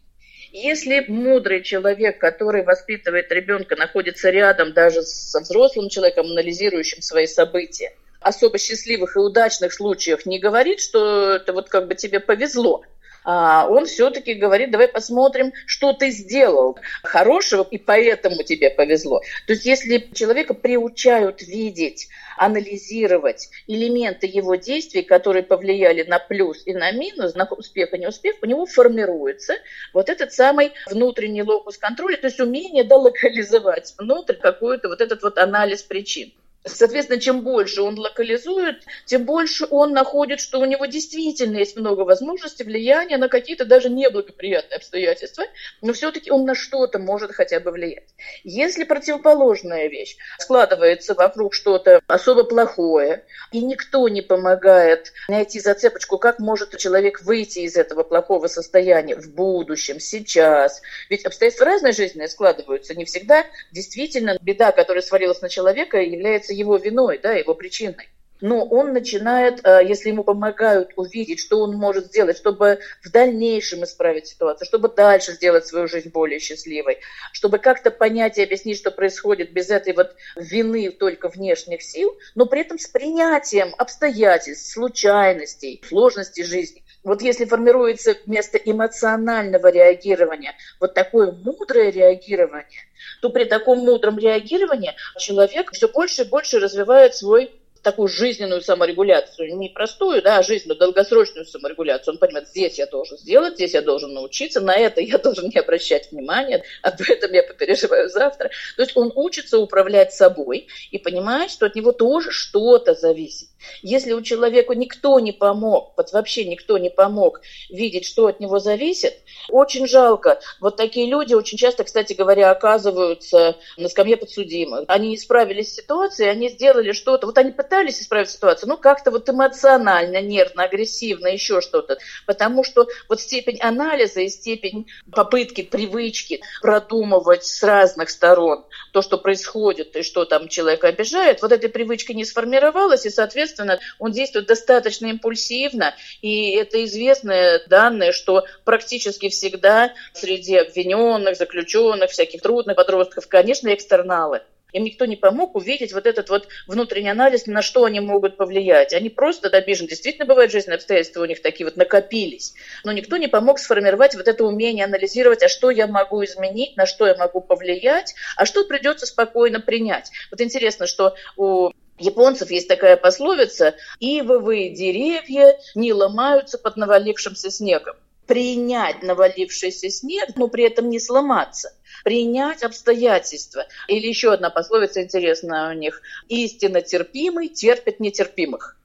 Если 0.51 1.03
мудрый 1.07 1.63
человек, 1.63 2.19
который 2.19 2.63
воспитывает 2.63 3.31
ребенка, 3.31 3.75
находится 3.75 4.29
рядом 4.29 4.73
даже 4.73 5.01
со 5.01 5.39
взрослым 5.39 5.89
человеком, 5.89 6.27
анализирующим 6.27 7.01
свои 7.01 7.25
события, 7.25 7.91
особо 8.19 8.59
счастливых 8.59 9.15
и 9.15 9.19
удачных 9.19 9.73
случаях 9.73 10.27
не 10.27 10.39
говорит, 10.39 10.79
что 10.79 11.33
это 11.33 11.53
вот 11.53 11.69
как 11.69 11.87
бы 11.87 11.95
тебе 11.95 12.19
повезло, 12.19 12.83
он 13.25 13.86
все-таки 13.86 14.33
говорит, 14.33 14.71
давай 14.71 14.88
посмотрим, 14.88 15.53
что 15.65 15.93
ты 15.93 16.09
сделал 16.09 16.77
хорошего, 17.03 17.65
и 17.69 17.77
поэтому 17.77 18.43
тебе 18.43 18.69
повезло. 18.69 19.21
То 19.47 19.53
есть 19.53 19.65
если 19.65 20.09
человека 20.13 20.53
приучают 20.53 21.41
видеть, 21.41 22.09
анализировать 22.38 23.49
элементы 23.67 24.27
его 24.27 24.55
действий, 24.55 25.03
которые 25.03 25.43
повлияли 25.43 26.03
на 26.03 26.19
плюс 26.19 26.65
и 26.65 26.73
на 26.73 26.91
минус, 26.91 27.36
на 27.36 27.45
успех 27.45 27.93
и 27.93 27.97
неуспех, 27.97 28.36
у 28.41 28.45
него 28.45 28.65
формируется 28.65 29.55
вот 29.93 30.09
этот 30.09 30.33
самый 30.33 30.73
внутренний 30.88 31.43
локус 31.43 31.77
контроля, 31.77 32.17
то 32.17 32.27
есть 32.27 32.39
умение 32.39 32.83
долокализовать 32.83 33.93
внутрь 33.97 34.36
какой-то 34.36 34.89
вот 34.89 35.01
этот 35.01 35.21
вот 35.23 35.38
анализ 35.38 35.83
причин. 35.83 36.33
Соответственно, 36.65 37.19
чем 37.19 37.41
больше 37.41 37.82
он 37.82 37.99
локализует, 37.99 38.84
тем 39.06 39.26
больше 39.26 39.67
он 39.69 39.91
находит, 39.91 40.39
что 40.39 40.60
у 40.60 40.65
него 40.65 40.86
действительно 40.86 41.58
есть 41.58 41.76
много 41.76 42.02
возможностей 42.02 42.63
влияния 42.63 43.17
на 43.17 43.28
какие-то 43.28 43.65
даже 43.65 43.89
неблагоприятные 43.89 44.78
обстоятельства, 44.78 45.43
но 45.82 45.91
все-таки 45.91 46.32
он 46.32 46.45
на 46.45 46.56
что-то 46.56 46.99
может 46.99 47.34
хотя 47.34 47.60
бы 47.60 47.71
влиять. 47.71 48.08
Если 48.45 48.86
противоположная 48.86 49.88
вещь 49.88 50.15
складывается 50.39 51.13
вокруг 51.15 51.54
что-то 51.54 52.02
особо 52.08 52.45
плохое, 52.45 53.26
и 53.52 53.60
никто 53.60 54.08
не 54.08 54.21
помогает 54.21 55.12
найти 55.28 55.60
зацепочку, 55.60 56.17
как 56.17 56.39
может 56.39 56.78
человек 56.78 57.21
выйти 57.23 57.60
из 57.60 57.76
этого 57.76 58.04
плохого 58.04 58.47
состояния 58.47 59.17
в 59.17 59.34
будущем, 59.34 59.99
сейчас. 59.99 60.82
Ведь 61.10 61.26
обстоятельства 61.26 61.65
разные 61.65 61.91
жизненные 61.91 62.30
складываются. 62.30 62.95
Не 62.95 63.04
всегда 63.04 63.45
действительно 63.71 64.38
беда, 64.41 64.71
которая 64.71 65.02
свалилась 65.02 65.41
на 65.41 65.49
человека, 65.49 65.97
является 65.97 66.52
его 66.53 66.77
виной, 66.77 67.19
да, 67.21 67.33
его 67.33 67.53
причиной. 67.53 68.09
Но 68.43 68.65
он 68.65 68.91
начинает, 68.91 69.65
э, 69.65 69.85
если 69.87 70.09
ему 70.09 70.25
помогают 70.25 70.91
увидеть, 70.97 71.39
что 71.39 71.61
он 71.61 71.77
может 71.77 72.07
сделать, 72.07 72.35
чтобы 72.35 72.79
в 73.01 73.09
дальнейшем 73.09 73.85
исправить 73.85 74.27
ситуацию, 74.27 74.67
чтобы 74.67 74.89
дальше 74.89 75.31
сделать 75.31 75.65
свою 75.65 75.87
жизнь 75.87 76.09
более 76.09 76.39
счастливой, 76.39 76.97
чтобы 77.31 77.57
как-то 77.57 77.89
понять 77.89 78.37
и 78.37 78.43
объяснить, 78.43 78.77
что 78.77 78.91
происходит 78.91 79.53
без 79.53 79.69
этой 79.69 79.93
вот 79.93 80.13
вины 80.35 80.91
только 80.91 81.29
внешних 81.29 81.81
сил, 81.81 82.17
но 82.35 82.45
при 82.45 82.59
этом 82.59 82.79
с 82.79 82.87
принятием 82.87 83.73
обстоятельств, 83.77 84.73
случайностей, 84.73 85.81
сложностей 85.87 86.43
жизни. 86.43 86.82
Вот 87.03 87.21
если 87.21 87.45
формируется 87.45 88.15
вместо 88.25 88.57
эмоционального 88.57 89.71
реагирования 89.71 90.55
вот 90.79 90.93
такое 90.93 91.31
мудрое 91.31 91.91
реагирование, 91.91 92.83
то 93.21 93.29
при 93.29 93.45
таком 93.45 93.79
мудром 93.79 94.17
реагировании 94.17 94.95
человек 95.19 95.71
все 95.71 95.87
больше 95.89 96.23
и 96.23 96.29
больше 96.29 96.59
развивает 96.59 97.15
свой 97.15 97.51
такую 97.83 98.07
жизненную 98.07 98.61
саморегуляцию, 98.61 99.57
не 99.57 99.69
простую, 99.69 100.21
да, 100.21 100.37
а 100.37 100.43
жизненную, 100.43 100.79
долгосрочную 100.79 101.45
саморегуляцию. 101.45 102.13
Он 102.13 102.17
понимает, 102.17 102.47
здесь 102.47 102.79
я 102.79 102.87
должен 102.87 103.17
сделать, 103.17 103.55
здесь 103.55 103.73
я 103.73 103.81
должен 103.81 104.13
научиться, 104.13 104.61
на 104.61 104.75
это 104.75 105.01
я 105.01 105.17
должен 105.19 105.49
не 105.49 105.59
обращать 105.59 106.11
внимания, 106.11 106.63
об 106.81 107.01
этом 107.01 107.31
я 107.33 107.43
попереживаю 107.43 108.09
завтра. 108.09 108.49
То 108.77 108.81
есть 108.81 108.95
он 108.95 109.11
учится 109.15 109.59
управлять 109.59 110.13
собой 110.13 110.67
и 110.91 110.97
понимает, 110.97 111.51
что 111.51 111.65
от 111.65 111.75
него 111.75 111.91
тоже 111.91 112.31
что-то 112.31 112.95
зависит. 112.95 113.49
Если 113.81 114.13
у 114.13 114.21
человека 114.21 114.75
никто 114.75 115.19
не 115.19 115.31
помог, 115.31 115.93
вот 115.95 116.11
вообще 116.11 116.45
никто 116.45 116.77
не 116.77 116.89
помог 116.89 117.41
видеть, 117.69 118.05
что 118.05 118.27
от 118.27 118.39
него 118.39 118.59
зависит, 118.59 119.15
очень 119.49 119.87
жалко. 119.87 120.39
Вот 120.59 120.75
такие 120.77 121.07
люди 121.07 121.33
очень 121.33 121.57
часто, 121.57 121.83
кстати 121.83 122.13
говоря, 122.13 122.51
оказываются 122.51 123.55
на 123.77 123.87
скамье 123.87 124.17
подсудимых. 124.17 124.85
Они 124.87 125.09
не 125.09 125.17
справились 125.17 125.71
с 125.71 125.75
ситуацией, 125.75 126.29
они 126.29 126.49
сделали 126.49 126.91
что-то. 126.91 127.25
Вот 127.25 127.37
они 127.37 127.51
пытаются 127.51 127.72
пытались 127.73 128.01
исправить 128.01 128.29
ситуацию, 128.29 128.69
ну, 128.69 128.77
как-то 128.77 129.09
вот 129.09 129.27
эмоционально, 129.27 130.21
нервно, 130.21 130.65
агрессивно, 130.65 131.27
еще 131.27 131.59
что-то. 131.59 131.97
Потому 132.27 132.63
что 132.63 132.88
вот 133.09 133.19
степень 133.19 133.59
анализа 133.59 134.21
и 134.21 134.29
степень 134.29 134.86
попытки, 135.12 135.63
привычки 135.63 136.41
продумывать 136.62 137.45
с 137.45 137.63
разных 137.63 138.12
сторон 138.12 138.63
то, 138.91 139.01
что 139.01 139.17
происходит 139.17 139.95
и 139.95 140.03
что 140.03 140.25
там 140.25 140.49
человека 140.49 140.88
обижает, 140.88 141.41
вот 141.41 141.51
этой 141.51 141.67
привычка 141.67 142.13
не 142.13 142.25
сформировалась, 142.25 143.07
и, 143.07 143.09
соответственно, 143.09 143.79
он 143.97 144.12
действует 144.12 144.45
достаточно 144.45 145.07
импульсивно, 145.07 145.95
и 146.21 146.51
это 146.51 146.83
известные 146.86 147.59
данные, 147.67 148.12
что 148.12 148.45
практически 148.65 149.29
всегда 149.29 149.93
среди 150.13 150.57
обвиненных, 150.57 151.38
заключенных, 151.38 152.12
всяких 152.12 152.41
трудных 152.41 152.75
подростков, 152.75 153.27
конечно, 153.27 153.73
экстерналы. 153.73 154.41
Им 154.73 154.83
никто 154.83 155.05
не 155.05 155.15
помог 155.15 155.55
увидеть 155.55 155.93
вот 155.93 156.05
этот 156.07 156.29
вот 156.29 156.47
внутренний 156.67 157.09
анализ, 157.09 157.45
на 157.45 157.62
что 157.62 157.86
они 157.86 157.99
могут 157.99 158.38
повлиять. 158.38 158.93
Они 158.93 159.09
просто 159.09 159.47
обижены. 159.49 159.88
Действительно, 159.88 160.25
бывают 160.25 160.51
жизненные 160.51 160.77
обстоятельства 160.77 161.21
у 161.21 161.25
них 161.25 161.41
такие 161.41 161.65
вот 161.65 161.77
накопились. 161.77 162.55
Но 162.83 162.91
никто 162.91 163.17
не 163.17 163.27
помог 163.27 163.59
сформировать 163.59 164.15
вот 164.15 164.27
это 164.27 164.43
умение 164.43 164.86
анализировать, 164.86 165.43
а 165.43 165.47
что 165.47 165.69
я 165.69 165.88
могу 165.88 166.23
изменить, 166.25 166.75
на 166.75 166.86
что 166.86 167.07
я 167.07 167.15
могу 167.15 167.39
повлиять, 167.39 168.15
а 168.36 168.45
что 168.45 168.65
придется 168.65 169.05
спокойно 169.05 169.59
принять. 169.59 170.12
Вот 170.31 170.41
интересно, 170.41 170.88
что 170.88 171.15
у 171.38 171.71
японцев 171.99 172.49
есть 172.49 172.67
такая 172.67 172.97
пословица 172.97 173.75
«Ивовые 173.99 174.71
деревья 174.71 175.57
не 175.75 175.93
ломаются 175.93 176.57
под 176.57 176.77
навалившимся 176.77 177.51
снегом». 177.51 177.95
Принять 178.27 179.03
навалившийся 179.03 179.89
снег, 179.89 180.29
но 180.36 180.47
при 180.47 180.65
этом 180.65 180.89
не 180.89 180.99
сломаться 180.99 181.73
принять 182.03 182.63
обстоятельства. 182.63 183.65
Или 183.88 184.07
еще 184.07 184.33
одна 184.33 184.49
пословица 184.49 185.01
интересная 185.01 185.69
у 185.69 185.73
них. 185.73 186.01
Истинно 186.27 186.81
терпимый 186.81 187.47
терпит 187.47 187.99
нетерпимых. 187.99 188.77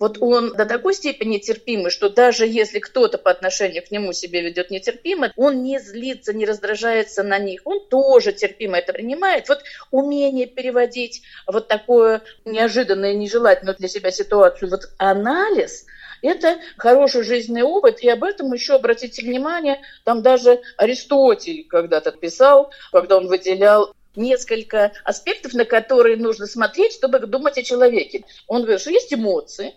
Вот 0.00 0.18
он 0.20 0.54
до 0.54 0.66
такой 0.66 0.92
степени 0.92 1.38
терпимый, 1.38 1.90
что 1.90 2.10
даже 2.10 2.46
если 2.46 2.80
кто-то 2.80 3.16
по 3.16 3.30
отношению 3.30 3.84
к 3.84 3.92
нему 3.92 4.12
себя 4.12 4.42
ведет 4.42 4.70
нетерпимо, 4.70 5.32
он 5.36 5.62
не 5.62 5.78
злится, 5.78 6.32
не 6.32 6.44
раздражается 6.44 7.22
на 7.22 7.38
них, 7.38 7.62
он 7.64 7.86
тоже 7.88 8.32
терпимо 8.32 8.76
это 8.76 8.92
принимает. 8.92 9.48
Вот 9.48 9.62
умение 9.92 10.46
переводить 10.46 11.22
вот 11.46 11.68
такое 11.68 12.22
неожиданное, 12.44 13.14
нежелательное 13.14 13.74
для 13.74 13.86
себя 13.86 14.10
ситуацию, 14.10 14.68
вот 14.68 14.90
анализ, 14.98 15.86
это 16.24 16.58
хороший 16.78 17.22
жизненный 17.22 17.62
опыт, 17.62 18.00
и 18.02 18.08
об 18.08 18.24
этом 18.24 18.52
еще 18.52 18.74
обратите 18.74 19.22
внимание, 19.22 19.80
там 20.04 20.22
даже 20.22 20.60
Аристотель 20.76 21.66
когда-то 21.68 22.12
писал, 22.12 22.72
когда 22.90 23.18
он 23.18 23.28
выделял 23.28 23.94
несколько 24.16 24.92
аспектов, 25.04 25.54
на 25.54 25.64
которые 25.64 26.16
нужно 26.16 26.46
смотреть, 26.46 26.94
чтобы 26.94 27.18
думать 27.20 27.58
о 27.58 27.62
человеке. 27.62 28.24
Он 28.46 28.62
говорит, 28.62 28.80
что 28.80 28.90
есть 28.90 29.12
эмоции, 29.12 29.74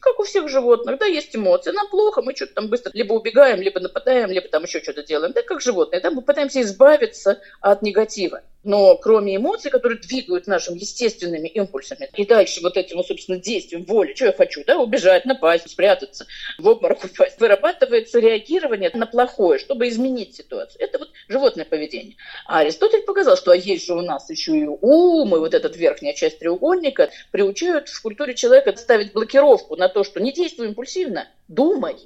как 0.00 0.18
у 0.20 0.24
всех 0.24 0.48
животных, 0.48 0.98
да, 0.98 1.06
есть 1.06 1.34
эмоции. 1.34 1.70
Нам 1.72 1.88
плохо, 1.88 2.22
мы 2.22 2.34
что-то 2.34 2.54
там 2.54 2.68
быстро 2.68 2.90
либо 2.94 3.14
убегаем, 3.14 3.60
либо 3.60 3.80
нападаем, 3.80 4.30
либо 4.30 4.48
там 4.48 4.64
еще 4.64 4.80
что-то 4.82 5.02
делаем. 5.02 5.32
Да, 5.32 5.42
как 5.42 5.60
животные, 5.60 6.00
да, 6.00 6.10
мы 6.10 6.22
пытаемся 6.22 6.62
избавиться 6.62 7.40
от 7.60 7.82
негатива. 7.82 8.42
Но 8.66 8.96
кроме 8.96 9.36
эмоций, 9.36 9.70
которые 9.70 10.00
двигают 10.00 10.48
нашими 10.48 10.78
естественными 10.78 11.46
импульсами, 11.46 12.10
и 12.16 12.26
дальше 12.26 12.60
вот 12.62 12.76
этим, 12.76 13.02
собственно, 13.04 13.38
действием 13.38 13.84
воли, 13.84 14.12
что 14.14 14.26
я 14.26 14.32
хочу, 14.32 14.64
да, 14.66 14.76
убежать, 14.78 15.24
напасть, 15.24 15.70
спрятаться, 15.70 16.26
в 16.58 16.66
обморок 16.66 17.04
упасть, 17.04 17.38
вырабатывается 17.38 18.18
реагирование 18.18 18.90
на 18.92 19.06
плохое, 19.06 19.60
чтобы 19.60 19.88
изменить 19.88 20.34
ситуацию. 20.34 20.82
Это 20.82 20.98
вот 20.98 21.10
животное 21.28 21.64
поведение. 21.64 22.16
А 22.46 22.58
Аристотель 22.58 23.02
показал, 23.02 23.36
что 23.36 23.52
а 23.52 23.56
есть 23.56 23.86
же 23.86 23.94
у 23.94 24.02
нас 24.02 24.28
еще 24.30 24.56
и 24.58 24.66
ум, 24.66 25.36
и 25.36 25.38
вот 25.38 25.54
эта 25.54 25.68
верхняя 25.68 26.14
часть 26.14 26.40
треугольника 26.40 27.10
приучают 27.30 27.88
в 27.88 28.02
культуре 28.02 28.34
человека 28.34 28.76
ставить 28.76 29.12
блокировку 29.12 29.76
на 29.76 29.85
то, 29.88 30.04
что 30.04 30.20
не 30.20 30.32
действуй 30.32 30.68
импульсивно, 30.68 31.28
думай. 31.48 31.96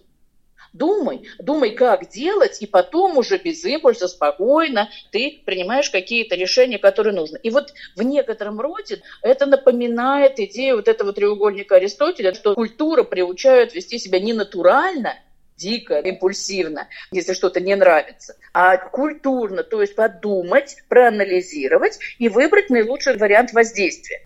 Думай, 0.72 1.28
думай, 1.40 1.70
как 1.70 2.08
делать, 2.10 2.62
и 2.62 2.66
потом 2.66 3.18
уже 3.18 3.38
без 3.38 3.64
импульса, 3.64 4.06
спокойно 4.06 4.88
ты 5.10 5.42
принимаешь 5.44 5.90
какие-то 5.90 6.36
решения, 6.36 6.78
которые 6.78 7.12
нужны. 7.12 7.38
И 7.42 7.50
вот 7.50 7.72
в 7.96 8.02
некотором 8.02 8.60
роде 8.60 9.02
это 9.22 9.46
напоминает 9.46 10.38
идею 10.38 10.76
вот 10.76 10.86
этого 10.86 11.12
треугольника 11.12 11.76
Аристотеля, 11.76 12.34
что 12.34 12.54
культура 12.54 13.02
приучает 13.02 13.74
вести 13.74 13.98
себя 13.98 14.20
не 14.20 14.32
натурально, 14.32 15.14
дико, 15.56 15.98
импульсивно, 15.98 16.88
если 17.10 17.34
что-то 17.34 17.60
не 17.60 17.74
нравится, 17.74 18.36
а 18.54 18.76
культурно, 18.76 19.62
то 19.62 19.80
есть 19.80 19.94
подумать, 19.94 20.76
проанализировать 20.88 21.98
и 22.18 22.28
выбрать 22.28 22.70
наилучший 22.70 23.16
вариант 23.16 23.52
воздействия. 23.52 24.22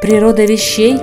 Природа 0.00 0.44
вещей 0.44 0.96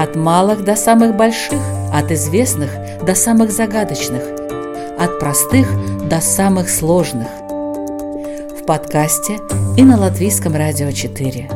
от 0.00 0.16
малых 0.16 0.64
до 0.64 0.76
самых 0.76 1.14
больших– 1.14 1.60
от 1.92 2.10
известных 2.10 2.70
до 3.04 3.14
самых 3.14 3.50
загадочных, 3.50 4.22
от 4.98 5.18
простых 5.20 5.68
до 6.08 6.22
самых 6.22 6.70
сложных. 6.70 7.28
В 7.28 8.64
подкасте 8.66 9.38
и 9.76 9.82
на 9.82 9.98
Латвийском 9.98 10.54
радио 10.54 10.90
4. 10.90 11.50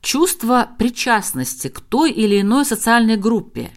Чувство 0.00 0.68
причастности 0.78 1.68
к 1.68 1.80
той 1.80 2.10
или 2.10 2.40
иной 2.40 2.64
социальной 2.64 3.18
группе, 3.18 3.70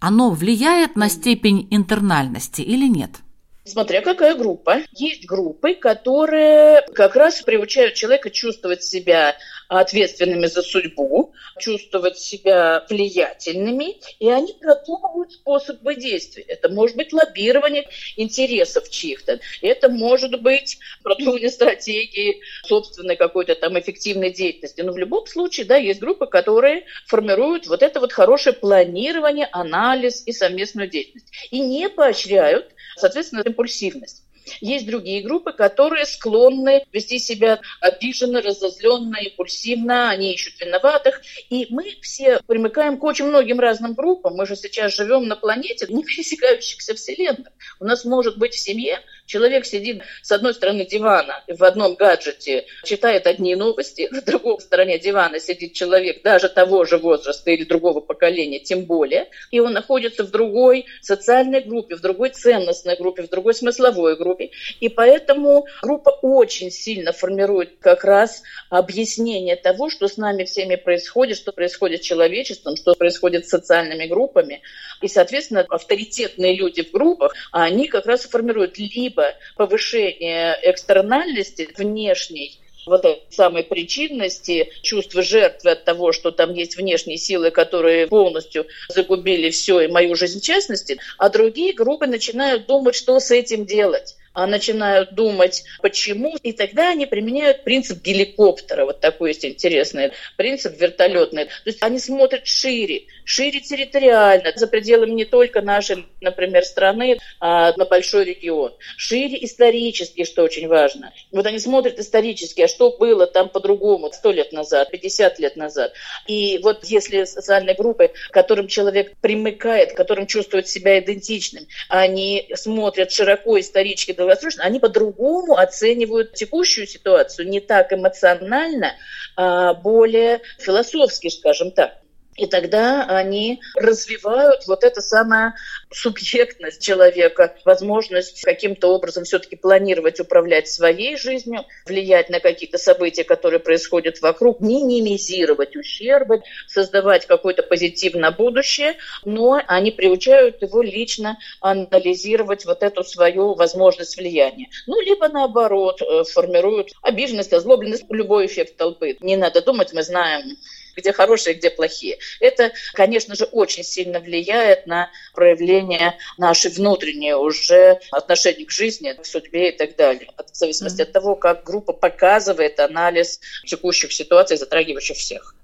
оно 0.00 0.30
влияет 0.30 0.94
на 0.94 1.08
степень 1.08 1.66
интернальности 1.70 2.60
или 2.60 2.86
нет? 2.86 3.23
Смотря 3.66 4.02
какая 4.02 4.34
группа. 4.34 4.82
Есть 4.92 5.24
группы, 5.24 5.74
которые 5.74 6.82
как 6.94 7.16
раз 7.16 7.40
приучают 7.40 7.94
человека 7.94 8.30
чувствовать 8.30 8.84
себя 8.84 9.36
ответственными 9.68 10.46
за 10.46 10.60
судьбу, 10.60 11.32
чувствовать 11.58 12.18
себя 12.18 12.84
влиятельными, 12.90 13.96
и 14.18 14.28
они 14.28 14.52
продумывают 14.60 15.32
способы 15.32 15.94
действия. 15.94 16.42
Это 16.42 16.68
может 16.68 16.96
быть 16.96 17.14
лоббирование 17.14 17.88
интересов 18.16 18.90
чьих-то, 18.90 19.40
это 19.62 19.88
может 19.88 20.42
быть 20.42 20.78
продумывание 21.02 21.50
стратегии 21.50 22.42
собственной 22.64 23.16
какой-то 23.16 23.54
там 23.54 23.78
эффективной 23.78 24.30
деятельности. 24.30 24.82
Но 24.82 24.92
в 24.92 24.98
любом 24.98 25.26
случае, 25.26 25.64
да, 25.64 25.76
есть 25.76 26.00
группы, 26.00 26.26
которые 26.26 26.84
формируют 27.06 27.66
вот 27.66 27.82
это 27.82 28.00
вот 28.00 28.12
хорошее 28.12 28.54
планирование, 28.54 29.48
анализ 29.52 30.22
и 30.26 30.32
совместную 30.32 30.90
деятельность. 30.90 31.32
И 31.50 31.60
не 31.60 31.88
поощряют, 31.88 32.73
соответственно, 32.96 33.42
импульсивность. 33.44 34.24
Есть 34.60 34.86
другие 34.86 35.22
группы, 35.22 35.52
которые 35.52 36.04
склонны 36.04 36.84
вести 36.92 37.18
себя 37.18 37.60
обиженно, 37.80 38.42
разозленно, 38.42 39.16
импульсивно, 39.16 40.10
они 40.10 40.34
ищут 40.34 40.60
виноватых. 40.60 41.22
И 41.48 41.66
мы 41.70 41.96
все 42.02 42.40
примыкаем 42.46 42.98
к 42.98 43.04
очень 43.04 43.26
многим 43.26 43.60
разным 43.60 43.94
группам. 43.94 44.34
Мы 44.34 44.46
же 44.46 44.56
сейчас 44.56 44.94
живем 44.94 45.28
на 45.28 45.36
планете 45.36 45.86
не 45.88 46.04
пересекающихся 46.04 46.94
вселенных. 46.94 47.48
У 47.80 47.84
нас 47.84 48.04
может 48.04 48.38
быть 48.38 48.54
в 48.54 48.60
семье 48.60 49.00
человек 49.26 49.66
сидит 49.66 50.02
с 50.22 50.32
одной 50.32 50.54
стороны 50.54 50.84
дивана 50.86 51.42
в 51.48 51.62
одном 51.64 51.94
гаджете, 51.94 52.66
читает 52.84 53.26
одни 53.26 53.54
новости, 53.54 54.08
на 54.10 54.22
другой 54.22 54.60
стороне 54.60 54.98
дивана 54.98 55.40
сидит 55.40 55.72
человек 55.72 56.22
даже 56.22 56.48
того 56.48 56.84
же 56.84 56.98
возраста 56.98 57.50
или 57.50 57.64
другого 57.64 58.00
поколения, 58.00 58.60
тем 58.60 58.84
более, 58.84 59.28
и 59.50 59.60
он 59.60 59.72
находится 59.72 60.24
в 60.24 60.30
другой 60.30 60.86
социальной 61.00 61.60
группе, 61.60 61.96
в 61.96 62.00
другой 62.00 62.30
ценностной 62.30 62.96
группе, 62.96 63.22
в 63.22 63.30
другой 63.30 63.54
смысловой 63.54 64.16
группе. 64.16 64.50
И 64.80 64.88
поэтому 64.88 65.66
группа 65.82 66.10
очень 66.22 66.70
сильно 66.70 67.12
формирует 67.12 67.78
как 67.80 68.04
раз 68.04 68.42
объяснение 68.70 69.56
того, 69.56 69.90
что 69.90 70.08
с 70.08 70.16
нами 70.16 70.44
всеми 70.44 70.76
происходит, 70.76 71.36
что 71.36 71.52
происходит 71.52 72.02
с 72.02 72.06
человечеством, 72.06 72.76
что 72.76 72.94
происходит 72.94 73.46
с 73.46 73.50
социальными 73.50 74.06
группами. 74.06 74.62
И, 75.00 75.08
соответственно, 75.08 75.64
авторитетные 75.68 76.54
люди 76.56 76.82
в 76.82 76.90
группах, 76.90 77.32
они 77.52 77.88
как 77.88 78.06
раз 78.06 78.22
формируют 78.22 78.78
либо 78.78 79.13
повышение 79.56 80.58
экстернальности 80.62 81.68
внешней, 81.76 82.58
вот 82.86 83.04
этой 83.04 83.22
самой 83.30 83.64
причинности, 83.64 84.70
чувства 84.82 85.22
жертвы 85.22 85.70
от 85.70 85.84
того, 85.84 86.12
что 86.12 86.30
там 86.30 86.52
есть 86.54 86.76
внешние 86.76 87.18
силы, 87.18 87.50
которые 87.50 88.06
полностью 88.06 88.66
загубили 88.88 89.50
все 89.50 89.80
и 89.80 89.88
мою 89.88 90.14
жизнь 90.14 90.40
в 90.40 90.44
частности, 90.44 90.98
а 91.18 91.28
другие 91.30 91.72
группы 91.72 92.06
начинают 92.06 92.66
думать, 92.66 92.94
что 92.94 93.18
с 93.20 93.30
этим 93.30 93.64
делать 93.64 94.16
начинают 94.34 95.14
думать, 95.14 95.64
почему, 95.80 96.36
и 96.42 96.52
тогда 96.52 96.90
они 96.90 97.06
применяют 97.06 97.64
принцип 97.64 98.02
геликоптера, 98.02 98.84
вот 98.84 99.00
такой 99.00 99.30
есть 99.30 99.44
интересный 99.44 100.12
принцип 100.36 100.80
вертолетный. 100.80 101.46
То 101.46 101.50
есть 101.66 101.82
они 101.82 101.98
смотрят 101.98 102.46
шире, 102.46 103.04
шире 103.24 103.60
территориально, 103.60 104.52
за 104.54 104.66
пределами 104.66 105.12
не 105.12 105.24
только 105.24 105.60
нашей, 105.62 106.06
например, 106.20 106.64
страны, 106.64 107.18
а 107.40 107.72
на 107.76 107.84
большой 107.84 108.24
регион. 108.24 108.74
Шире 108.96 109.44
исторически, 109.44 110.24
что 110.24 110.42
очень 110.42 110.68
важно. 110.68 111.12
Вот 111.30 111.46
они 111.46 111.58
смотрят 111.58 111.98
исторически, 111.98 112.62
а 112.62 112.68
что 112.68 112.96
было 112.96 113.26
там 113.26 113.48
по-другому 113.48 114.10
сто 114.12 114.32
лет 114.32 114.52
назад, 114.52 114.90
50 114.90 115.38
лет 115.38 115.56
назад. 115.56 115.92
И 116.26 116.58
вот 116.62 116.84
если 116.84 117.24
социальные 117.24 117.74
группы, 117.74 118.08
к 118.08 118.32
которым 118.32 118.68
человек 118.68 119.12
примыкает, 119.20 119.92
к 119.92 119.96
которым 119.96 120.26
чувствует 120.26 120.68
себя 120.68 120.98
идентичным, 120.98 121.66
они 121.88 122.48
смотрят 122.54 123.12
широко 123.12 123.58
исторически 123.58 124.12
долгосрочно, 124.24 124.64
они 124.64 124.80
по-другому 124.80 125.56
оценивают 125.56 126.32
текущую 126.32 126.86
ситуацию, 126.86 127.48
не 127.48 127.60
так 127.60 127.92
эмоционально, 127.92 128.92
а 129.36 129.74
более 129.74 130.40
философски, 130.58 131.28
скажем 131.28 131.70
так. 131.70 132.03
И 132.36 132.46
тогда 132.46 133.04
они 133.04 133.60
развивают 133.76 134.66
вот 134.66 134.82
это 134.82 135.00
самое 135.00 135.54
субъектность 135.92 136.82
человека, 136.82 137.54
возможность 137.64 138.42
каким-то 138.42 138.94
образом 138.94 139.24
все-таки 139.24 139.56
планировать, 139.56 140.18
управлять 140.18 140.68
своей 140.68 141.16
жизнью, 141.16 141.64
влиять 141.86 142.30
на 142.30 142.40
какие-то 142.40 142.78
события, 142.78 143.24
которые 143.24 143.60
происходят 143.60 144.20
вокруг, 144.20 144.60
минимизировать 144.60 145.76
ущербы, 145.76 146.42
создавать 146.66 147.26
какое-то 147.26 147.62
позитивное 147.62 148.32
будущее, 148.32 148.96
но 149.24 149.60
они 149.66 149.92
приучают 149.92 150.60
его 150.62 150.82
лично 150.82 151.38
анализировать 151.60 152.64
вот 152.64 152.82
эту 152.82 153.04
свою 153.04 153.54
возможность 153.54 154.16
влияния. 154.16 154.68
Ну, 154.86 155.00
либо 155.00 155.28
наоборот, 155.28 156.02
э, 156.02 156.24
формируют 156.24 156.92
обиженность, 157.02 157.52
озлобленность, 157.52 158.04
любой 158.08 158.46
эффект 158.46 158.76
толпы. 158.76 159.16
Не 159.20 159.36
надо 159.36 159.62
думать, 159.62 159.92
мы 159.92 160.02
знаем 160.02 160.56
где 160.96 161.12
хорошие, 161.12 161.54
где 161.54 161.70
плохие. 161.70 162.18
Это, 162.40 162.72
конечно 162.94 163.34
же, 163.34 163.44
очень 163.44 163.84
сильно 163.84 164.20
влияет 164.20 164.86
на 164.86 165.10
проявление 165.34 166.18
нашей 166.38 166.70
внутренней 166.70 167.34
уже 167.34 168.00
отношения 168.10 168.64
к 168.64 168.70
жизни, 168.70 169.12
к 169.12 169.24
судьбе 169.24 169.70
и 169.70 169.76
так 169.76 169.96
далее. 169.96 170.30
В 170.52 170.56
зависимости 170.56 171.00
mm-hmm. 171.00 171.04
от 171.04 171.12
того, 171.12 171.36
как 171.36 171.64
группа 171.64 171.92
показывает 171.92 172.80
анализ 172.80 173.40
текущих 173.66 174.12
ситуаций, 174.12 174.56
затрагивающих 174.56 175.16
всех. 175.16 175.54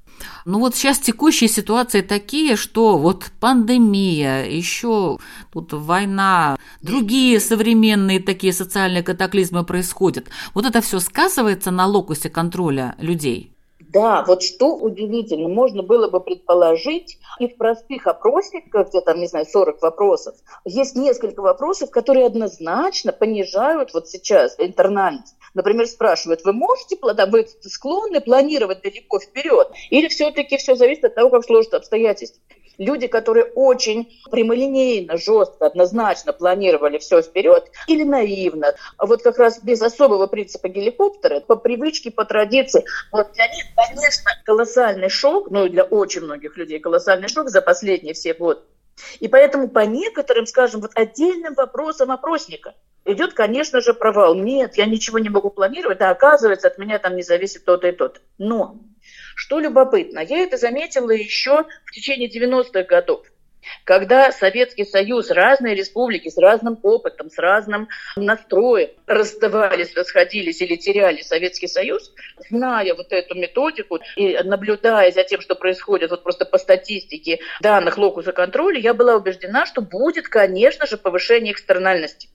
Ну 0.45 0.59
вот 0.59 0.75
сейчас 0.75 0.99
текущие 0.99 1.49
ситуации 1.49 2.01
такие, 2.01 2.57
что 2.57 2.99
вот 2.99 3.31
пандемия, 3.41 4.45
еще 4.45 5.19
тут 5.53 5.73
война, 5.73 6.59
другие 6.83 7.41
современные 7.41 8.21
такие 8.21 8.53
социальные 8.53 9.03
катаклизмы 9.03 9.65
происходят. 9.65 10.29
Вот 10.55 10.65
это 10.65 10.81
все 10.81 11.01
сказывается 11.01 11.71
на 11.71 11.87
локусе 11.87 12.31
контроля 12.31 12.95
людей? 12.99 13.53
Да, 13.93 14.23
вот 14.25 14.45
что 14.45 14.77
удивительно, 14.77 15.49
можно 15.49 15.83
было 15.83 16.09
бы 16.09 16.21
предположить, 16.21 17.19
и 17.41 17.49
в 17.49 17.57
простых 17.57 18.07
опросниках, 18.07 18.89
где 18.89 19.01
там, 19.01 19.19
не 19.19 19.27
знаю, 19.27 19.47
40 19.47 19.83
вопросов, 19.83 20.37
есть 20.65 20.95
несколько 20.95 21.41
вопросов, 21.41 21.91
которые 21.91 22.27
однозначно 22.27 23.13
понижают 23.13 23.93
вот 23.93 24.09
сейчас 24.09 24.55
интернальность. 24.59 25.35
Например, 25.55 25.89
спрашивают, 25.89 26.45
вы 26.45 26.53
можете, 26.53 26.97
вы 27.01 27.47
склонны 27.63 28.21
планировать 28.21 28.83
далеко 28.83 29.19
вперед? 29.19 29.73
Или 29.91 30.07
все-таки 30.07 30.57
все 30.57 30.77
зависит 30.77 31.07
от 31.07 31.17
того, 31.17 31.31
как 31.31 31.45
сложатся 31.45 31.79
обстоятельства? 31.79 32.41
Люди, 32.81 33.07
которые 33.07 33.45
очень 33.45 34.21
прямолинейно, 34.31 35.17
жестко, 35.17 35.67
однозначно 35.67 36.33
планировали 36.33 36.99
все 36.99 37.23
вперед, 37.23 37.71
или 37.87 38.03
наивно, 38.03 38.75
вот 38.99 39.23
как 39.23 39.39
раз 39.39 39.63
без 39.63 39.81
особого 39.83 40.27
принципа 40.27 40.69
геликоптера, 40.69 41.41
по 41.41 41.57
привычке, 41.57 42.11
по 42.11 42.25
традиции. 42.25 42.85
Вот 43.13 43.33
для 43.33 43.47
них, 43.49 43.67
конечно, 43.77 44.31
колоссальный 44.45 45.11
шок, 45.11 45.51
ну 45.51 45.67
и 45.67 45.69
для 45.69 45.85
очень 45.85 46.23
многих 46.23 46.57
людей 46.57 46.81
колоссальный 46.81 47.29
шок 47.29 47.51
за 47.51 47.61
последние 47.61 48.15
все 48.15 48.35
годы. 48.35 48.61
И 49.19 49.29
поэтому 49.29 49.69
по 49.69 49.81
некоторым, 49.81 50.47
скажем, 50.47 50.81
вот 50.81 50.93
отдельным 50.95 51.55
вопросам 51.55 52.11
опросника 52.11 52.75
идет, 53.05 53.35
конечно 53.35 53.81
же, 53.81 53.95
провал. 53.95 54.35
Нет, 54.35 54.77
я 54.77 54.87
ничего 54.87 55.19
не 55.19 55.29
могу 55.29 55.51
планировать, 55.51 56.01
а 56.01 56.11
оказывается, 56.11 56.69
от 56.69 56.79
меня 56.79 56.99
там 56.99 57.17
не 57.17 57.23
зависит 57.23 57.65
то-то 57.65 57.89
и 57.89 57.93
то-то. 57.93 58.21
Но 58.39 58.79
что 59.41 59.59
любопытно, 59.59 60.21
я 60.21 60.41
это 60.41 60.59
заметила 60.59 61.11
еще 61.11 61.65
в 61.87 61.93
течение 61.93 62.29
90-х 62.29 62.83
годов 62.83 63.27
когда 63.85 64.33
Советский 64.33 64.85
Союз, 64.85 65.31
разные 65.31 65.75
республики 65.75 66.31
с 66.31 66.39
разным 66.39 66.79
опытом, 66.83 67.31
с 67.31 67.39
разным 67.39 67.89
настроем 68.17 68.89
расставались, 69.07 69.95
расходились 69.95 70.61
или 70.63 70.77
теряли 70.77 71.21
Советский 71.21 71.69
Союз, 71.69 72.13
зная 72.49 72.95
вот 72.95 73.13
эту 73.13 73.35
методику 73.35 73.99
и 74.17 74.39
наблюдая 74.45 75.11
за 75.13 75.25
тем, 75.25 75.41
что 75.41 75.55
происходит 75.55 76.11
вот 76.11 76.23
просто 76.23 76.47
по 76.47 76.57
статистике 76.57 77.41
данных 77.61 77.99
локуса 77.99 78.33
контроля, 78.33 78.81
я 78.81 78.95
была 78.95 79.17
убеждена, 79.17 79.67
что 79.67 79.83
будет, 79.83 80.29
конечно 80.29 80.87
же, 80.87 80.97
повышение 80.97 81.53
экстернальности 81.53 82.29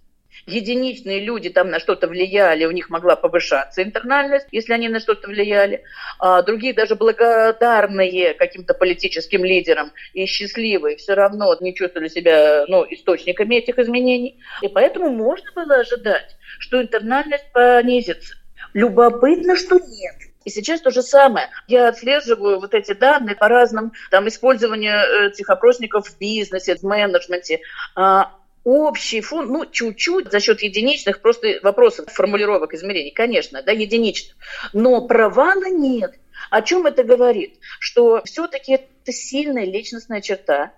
единичные 0.45 1.19
люди 1.21 1.49
там 1.49 1.69
на 1.69 1.79
что-то 1.79 2.07
влияли, 2.07 2.65
у 2.65 2.71
них 2.71 2.89
могла 2.89 3.15
повышаться 3.15 3.83
интернальность, 3.83 4.47
если 4.51 4.73
они 4.73 4.89
на 4.89 4.99
что-то 4.99 5.27
влияли, 5.27 5.83
а 6.19 6.41
другие 6.41 6.73
даже 6.73 6.95
благодарные 6.95 8.33
каким-то 8.33 8.73
политическим 8.73 9.43
лидерам 9.43 9.91
и 10.13 10.25
счастливые 10.25 10.97
все 10.97 11.13
равно 11.13 11.55
не 11.59 11.73
чувствовали 11.73 12.07
себя 12.07 12.65
ну, 12.67 12.85
источниками 12.89 13.55
этих 13.55 13.79
изменений. 13.79 14.39
И 14.61 14.67
поэтому 14.67 15.09
можно 15.09 15.49
было 15.55 15.75
ожидать, 15.77 16.35
что 16.59 16.81
интернальность 16.81 17.51
понизится. 17.51 18.35
Любопытно, 18.73 19.55
что 19.55 19.79
нет. 19.79 20.15
И 20.43 20.51
сейчас 20.51 20.81
то 20.81 20.91
же 20.91 21.01
самое. 21.01 21.49
Я 21.67 21.87
отслеживаю 21.87 22.59
вот 22.59 22.75
эти 22.75 22.93
данные 22.93 23.35
по 23.35 23.47
разным 23.47 23.93
там, 24.11 24.27
использованию 24.27 25.29
этих 25.29 25.49
опросников 25.49 26.07
в 26.07 26.19
бизнесе, 26.19 26.75
в 26.75 26.83
менеджменте. 26.83 27.61
Общий 28.65 29.21
фон, 29.21 29.47
ну, 29.49 29.65
чуть-чуть 29.67 30.31
за 30.31 30.39
счет 30.39 30.63
единичных 30.63 31.21
просто 31.21 31.59
вопросов, 31.61 32.11
формулировок, 32.11 32.73
измерений, 32.73 33.11
конечно, 33.11 33.61
да, 33.61 33.71
единичных. 33.71 34.35
Но 34.73 35.07
провала 35.07 35.69
нет. 35.69 36.15
О 36.49 36.63
чем 36.63 36.87
это 36.87 37.03
говорит? 37.03 37.59
Что 37.79 38.23
все-таки 38.25 38.73
это 38.73 39.11
сильная 39.11 39.65
личностная 39.65 40.19
черта, 40.19 40.73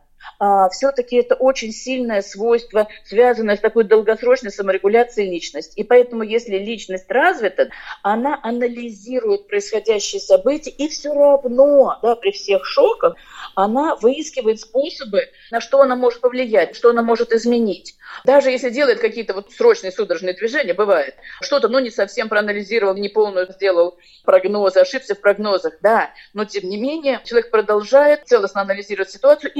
все-таки 0.71 1.17
это 1.17 1.36
очень 1.36 1.71
сильное 1.71 2.21
свойство, 2.21 2.88
связанное 3.06 3.58
с 3.58 3.60
такой 3.60 3.84
долгосрочной 3.86 4.51
саморегуляцией 4.51 5.32
личности. 5.32 5.80
И 5.80 5.84
поэтому, 5.84 6.23
если 6.23 6.58
личность 6.58 7.10
развита, 7.10 7.69
она 8.03 8.39
анализирует 8.43 9.47
происходящие 9.47 10.21
события 10.21 10.71
и 10.71 10.88
все 10.89 11.13
равно, 11.13 11.97
да, 12.01 12.15
при 12.15 12.32
всех 12.32 12.65
шоках, 12.65 13.15
она 13.56 13.95
выискивает 13.95 14.60
способы, 14.60 15.23
на 15.51 15.62
что 15.62 15.82
она 15.82 15.95
может 15.95 16.21
повлиять, 16.21 16.75
что 16.75 16.89
она 16.89 17.01
может 17.01 17.32
изменить. 17.32 17.95
Даже 18.25 18.51
если 18.51 18.69
делает 18.69 18.99
какие-то 18.99 19.34
вот 19.34 19.51
срочные 19.51 19.91
судорожные 19.91 20.34
движения, 20.34 20.73
бывает, 20.73 21.15
что-то, 21.41 21.67
ну, 21.67 21.80
не 21.80 21.89
совсем 21.89 22.30
проанализировал, 22.30 22.95
не 22.95 23.10
полную 23.10 23.51
сделал 23.51 23.97
прогноз, 24.23 24.75
ошибся 24.75 25.15
в 25.15 25.21
прогнозах, 25.21 25.73
да, 25.82 26.12
но 26.34 26.45
тем 26.45 26.69
не 26.69 26.77
менее 26.77 27.21
человек 27.25 27.49
продолжает 27.51 28.27
целостно 28.27 28.62
анализировать 28.62 29.10
ситуацию, 29.10 29.51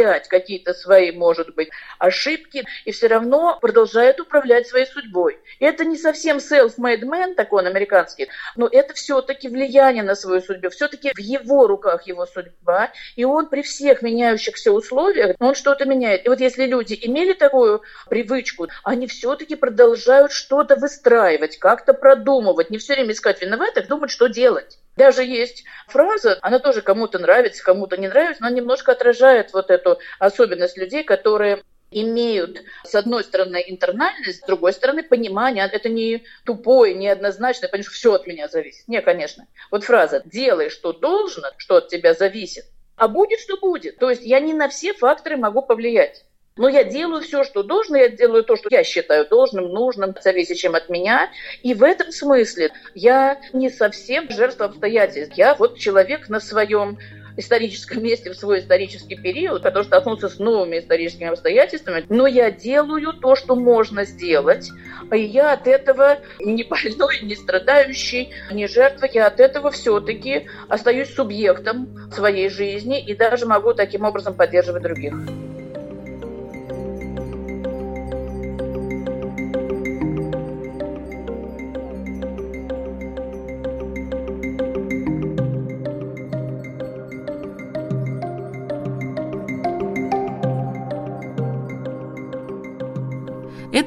исправлять 0.00 0.28
какие-то 0.28 0.74
свои, 0.74 1.12
может 1.12 1.54
быть, 1.54 1.70
ошибки, 1.98 2.64
и 2.84 2.92
все 2.92 3.06
равно 3.08 3.58
продолжает 3.60 4.20
управлять 4.20 4.66
своей 4.66 4.86
судьбой. 4.86 5.38
И 5.58 5.64
это 5.64 5.84
не 5.84 5.96
совсем 5.96 6.38
self-made 6.38 7.02
man, 7.02 7.34
такой 7.34 7.60
он 7.60 7.66
американский, 7.66 8.28
но 8.56 8.68
это 8.70 8.94
все-таки 8.94 9.48
влияние 9.48 10.02
на 10.02 10.14
свою 10.14 10.40
судьбу, 10.40 10.70
все-таки 10.70 11.12
в 11.14 11.18
его 11.18 11.66
руках 11.66 12.06
его 12.06 12.26
судьба, 12.26 12.90
и 13.16 13.24
он 13.24 13.48
при 13.48 13.62
всех 13.62 14.02
меняющихся 14.02 14.72
условиях, 14.72 15.36
он 15.38 15.54
что-то 15.54 15.84
меняет. 15.84 16.24
И 16.26 16.28
вот 16.28 16.40
если 16.40 16.66
люди 16.66 16.98
имели 17.00 17.32
такую 17.32 17.82
привычку, 18.08 18.68
они 18.84 19.06
все-таки 19.06 19.56
продолжают 19.56 20.32
что-то 20.32 20.76
выстраивать, 20.76 21.58
как-то 21.58 21.92
продумывать, 21.94 22.70
не 22.70 22.78
все 22.78 22.94
время 22.94 23.12
искать 23.12 23.42
виноватых, 23.42 23.88
думать, 23.88 24.10
что 24.10 24.28
делать. 24.28 24.78
Даже 25.00 25.24
есть 25.24 25.64
фраза, 25.88 26.38
она 26.42 26.58
тоже 26.58 26.82
кому-то 26.82 27.18
нравится, 27.18 27.64
кому-то 27.64 27.96
не 27.96 28.06
нравится, 28.06 28.42
но 28.42 28.50
немножко 28.50 28.92
отражает 28.92 29.54
вот 29.54 29.70
эту 29.70 29.98
особенность 30.18 30.76
людей, 30.76 31.04
которые 31.04 31.62
имеют, 31.90 32.62
с 32.84 32.94
одной 32.94 33.24
стороны, 33.24 33.64
интернальность, 33.66 34.42
с 34.42 34.46
другой 34.46 34.74
стороны, 34.74 35.02
понимание. 35.02 35.66
Это 35.72 35.88
не 35.88 36.24
тупое, 36.44 36.92
не 36.92 37.08
однозначное, 37.08 37.70
потому 37.70 37.82
что 37.82 37.92
все 37.94 38.12
от 38.12 38.26
меня 38.26 38.48
зависит. 38.48 38.86
Не, 38.88 39.00
конечно. 39.00 39.46
Вот 39.70 39.84
фраза 39.84 40.20
«делай, 40.26 40.68
что 40.68 40.92
должно, 40.92 41.48
что 41.56 41.76
от 41.76 41.88
тебя 41.88 42.12
зависит», 42.12 42.66
а 42.96 43.08
будет, 43.08 43.40
что 43.40 43.56
будет. 43.56 43.96
То 43.96 44.10
есть 44.10 44.22
я 44.22 44.38
не 44.38 44.52
на 44.52 44.68
все 44.68 44.92
факторы 44.92 45.38
могу 45.38 45.62
повлиять. 45.62 46.26
Но 46.60 46.68
я 46.68 46.84
делаю 46.84 47.22
все, 47.22 47.42
что 47.42 47.62
должно, 47.62 47.96
я 47.96 48.10
делаю 48.10 48.44
то, 48.44 48.54
что 48.54 48.68
я 48.70 48.84
считаю 48.84 49.26
должным, 49.26 49.68
нужным, 49.68 50.14
зависящим 50.22 50.74
от 50.74 50.90
меня. 50.90 51.30
И 51.62 51.72
в 51.72 51.82
этом 51.82 52.12
смысле 52.12 52.70
я 52.94 53.40
не 53.54 53.70
совсем 53.70 54.28
жертва 54.28 54.66
обстоятельств. 54.66 55.38
Я 55.38 55.54
вот 55.54 55.78
человек 55.78 56.28
на 56.28 56.38
своем 56.38 56.98
историческом 57.38 58.02
месте 58.02 58.30
в 58.30 58.34
свой 58.34 58.58
исторический 58.58 59.16
период, 59.16 59.62
который 59.62 59.84
столкнулся 59.84 60.28
с 60.28 60.38
новыми 60.38 60.80
историческими 60.80 61.28
обстоятельствами, 61.28 62.04
но 62.10 62.26
я 62.26 62.50
делаю 62.50 63.14
то, 63.14 63.36
что 63.36 63.56
можно 63.56 64.04
сделать, 64.04 64.68
и 65.14 65.18
я 65.18 65.54
от 65.54 65.66
этого 65.66 66.18
не 66.40 66.64
больной, 66.64 67.20
не 67.22 67.36
страдающий, 67.36 68.34
не 68.52 68.66
жертва, 68.66 69.08
я 69.10 69.28
от 69.28 69.40
этого 69.40 69.70
все-таки 69.70 70.46
остаюсь 70.68 71.14
субъектом 71.14 72.12
своей 72.12 72.50
жизни 72.50 73.02
и 73.02 73.14
даже 73.14 73.46
могу 73.46 73.72
таким 73.72 74.04
образом 74.04 74.34
поддерживать 74.34 74.82
других. 74.82 75.14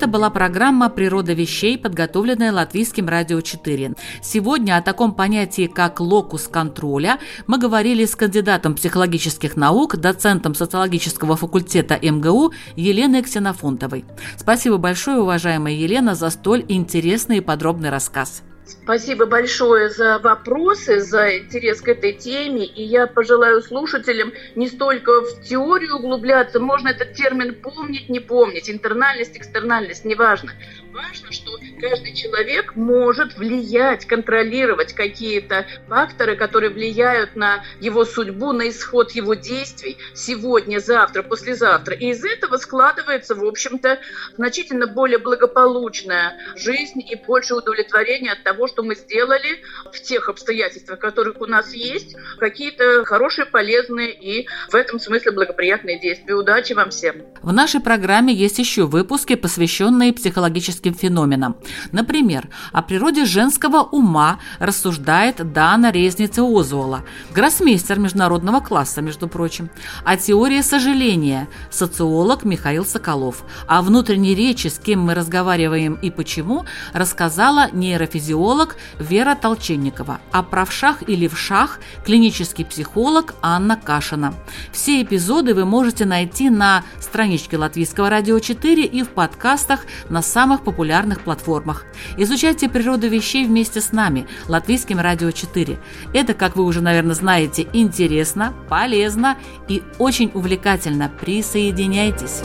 Это 0.03 0.11
была 0.11 0.29
программа 0.29 0.89
«Природа 0.89 1.31
вещей», 1.31 1.77
подготовленная 1.77 2.51
Латвийским 2.51 3.07
радио 3.07 3.39
4. 3.39 3.93
Сегодня 4.21 4.75
о 4.75 4.81
таком 4.81 5.13
понятии, 5.13 5.67
как 5.67 6.01
локус 6.01 6.49
контроля, 6.49 7.19
мы 7.47 7.57
говорили 7.57 8.03
с 8.03 8.13
кандидатом 8.13 8.75
психологических 8.75 9.55
наук, 9.55 9.95
доцентом 9.95 10.55
социологического 10.55 11.37
факультета 11.37 11.97
МГУ 12.01 12.51
Еленой 12.75 13.21
Ксенофонтовой. 13.21 14.03
Спасибо 14.35 14.75
большое, 14.75 15.19
уважаемая 15.19 15.73
Елена, 15.73 16.15
за 16.15 16.31
столь 16.31 16.65
интересный 16.67 17.37
и 17.37 17.39
подробный 17.41 17.89
рассказ. 17.89 18.43
Спасибо 18.65 19.25
большое 19.25 19.89
за 19.89 20.19
вопросы, 20.19 21.01
за 21.01 21.37
интерес 21.37 21.81
к 21.81 21.89
этой 21.89 22.13
теме. 22.13 22.65
И 22.65 22.83
я 22.83 23.07
пожелаю 23.07 23.61
слушателям 23.61 24.31
не 24.55 24.67
столько 24.67 25.21
в 25.21 25.41
теорию 25.43 25.97
углубляться, 25.97 26.59
можно 26.59 26.89
этот 26.89 27.13
термин 27.13 27.55
помнить, 27.55 28.09
не 28.09 28.19
помнить, 28.19 28.69
интернальность, 28.69 29.37
экстернальность, 29.37 30.05
неважно. 30.05 30.51
Важно, 30.93 31.31
что 31.31 31.57
каждый 31.81 32.13
человек 32.13 32.75
может 32.75 33.35
влиять, 33.35 34.05
контролировать 34.05 34.93
какие-то 34.93 35.65
факторы, 35.87 36.35
которые 36.35 36.69
влияют 36.69 37.35
на 37.35 37.63
его 37.81 38.05
судьбу, 38.05 38.51
на 38.51 38.69
исход 38.69 39.09
его 39.13 39.33
действий 39.33 39.97
сегодня, 40.13 40.77
завтра, 40.77 41.23
послезавтра. 41.23 41.95
И 41.95 42.09
из 42.09 42.23
этого 42.23 42.57
складывается, 42.57 43.33
в 43.33 43.43
общем-то, 43.43 43.97
значительно 44.37 44.85
более 44.85 45.17
благополучная 45.17 46.37
жизнь 46.55 46.99
и 46.99 47.15
больше 47.15 47.55
удовлетворения 47.55 48.33
от 48.33 48.43
того, 48.43 48.67
что 48.67 48.83
мы 48.83 48.93
сделали 48.93 49.63
в 49.91 49.99
тех 49.99 50.29
обстоятельствах, 50.29 50.99
которых 50.99 51.41
у 51.41 51.47
нас 51.47 51.73
есть, 51.73 52.15
какие-то 52.37 53.03
хорошие, 53.05 53.47
полезные 53.47 54.13
и 54.13 54.47
в 54.69 54.75
этом 54.75 54.99
смысле 54.99 55.31
благоприятные 55.31 55.99
действия. 55.99 56.35
Удачи 56.35 56.73
вам 56.73 56.91
всем! 56.91 57.23
В 57.41 57.51
нашей 57.51 57.81
программе 57.81 58.31
есть 58.31 58.59
еще 58.59 58.83
выпуски, 58.85 59.33
посвященные 59.35 60.13
психологическим 60.13 60.82
психологическим 60.83 60.93
феноменам. 60.93 61.55
Например, 61.91 62.49
о 62.71 62.81
природе 62.81 63.25
женского 63.25 63.83
ума 63.83 64.39
рассуждает 64.59 65.53
Дана 65.53 65.91
Резница 65.91 66.43
Озуола, 66.43 67.03
гроссмейстер 67.33 67.99
международного 67.99 68.59
класса, 68.59 69.01
между 69.01 69.27
прочим. 69.27 69.69
О 70.05 70.17
теории 70.17 70.61
сожаления– 70.61 71.47
социолог 71.71 72.43
Михаил 72.43 72.85
Соколов. 72.85 73.43
О 73.67 73.81
внутренней 73.81 74.35
речи, 74.35 74.67
с 74.67 74.79
кем 74.79 75.01
мы 75.01 75.13
разговариваем 75.13 75.95
и 76.03 76.11
почему, 76.11 76.65
рассказала 76.93 77.69
нейрофизиолог 77.71 78.75
Вера 78.99 79.35
Толченникова. 79.35 80.19
О 80.31 80.43
правшах 80.43 81.07
и 81.09 81.15
левшах– 81.15 81.79
клинический 82.05 82.65
психолог 82.65 83.35
Анна 83.41 83.77
Кашина. 83.77 84.33
Все 84.71 85.01
эпизоды 85.01 85.53
вы 85.53 85.65
можете 85.65 86.05
найти 86.05 86.49
на 86.49 86.83
страничке 86.99 87.57
Латвийского 87.57 88.09
радио 88.09 88.39
4 88.39 88.85
и 88.85 89.03
в 89.03 89.09
подкастах 89.09 89.85
на 90.09 90.21
самых 90.21 90.61
популярных 90.63 90.72
популярных 90.73 91.21
платформах. 91.21 91.85
Изучайте 92.17 92.67
природу 92.67 93.07
вещей 93.07 93.45
вместе 93.45 93.79
с 93.79 93.91
нами, 93.91 94.27
Латвийским 94.47 94.99
радио 94.99 95.29
4. 95.29 95.77
Это, 96.13 96.33
как 96.33 96.55
вы 96.55 96.63
уже, 96.63 96.81
наверное, 96.81 97.13
знаете, 97.13 97.67
интересно, 97.73 98.53
полезно 98.69 99.37
и 99.67 99.83
очень 99.99 100.31
увлекательно. 100.33 101.11
Присоединяйтесь! 101.21 102.41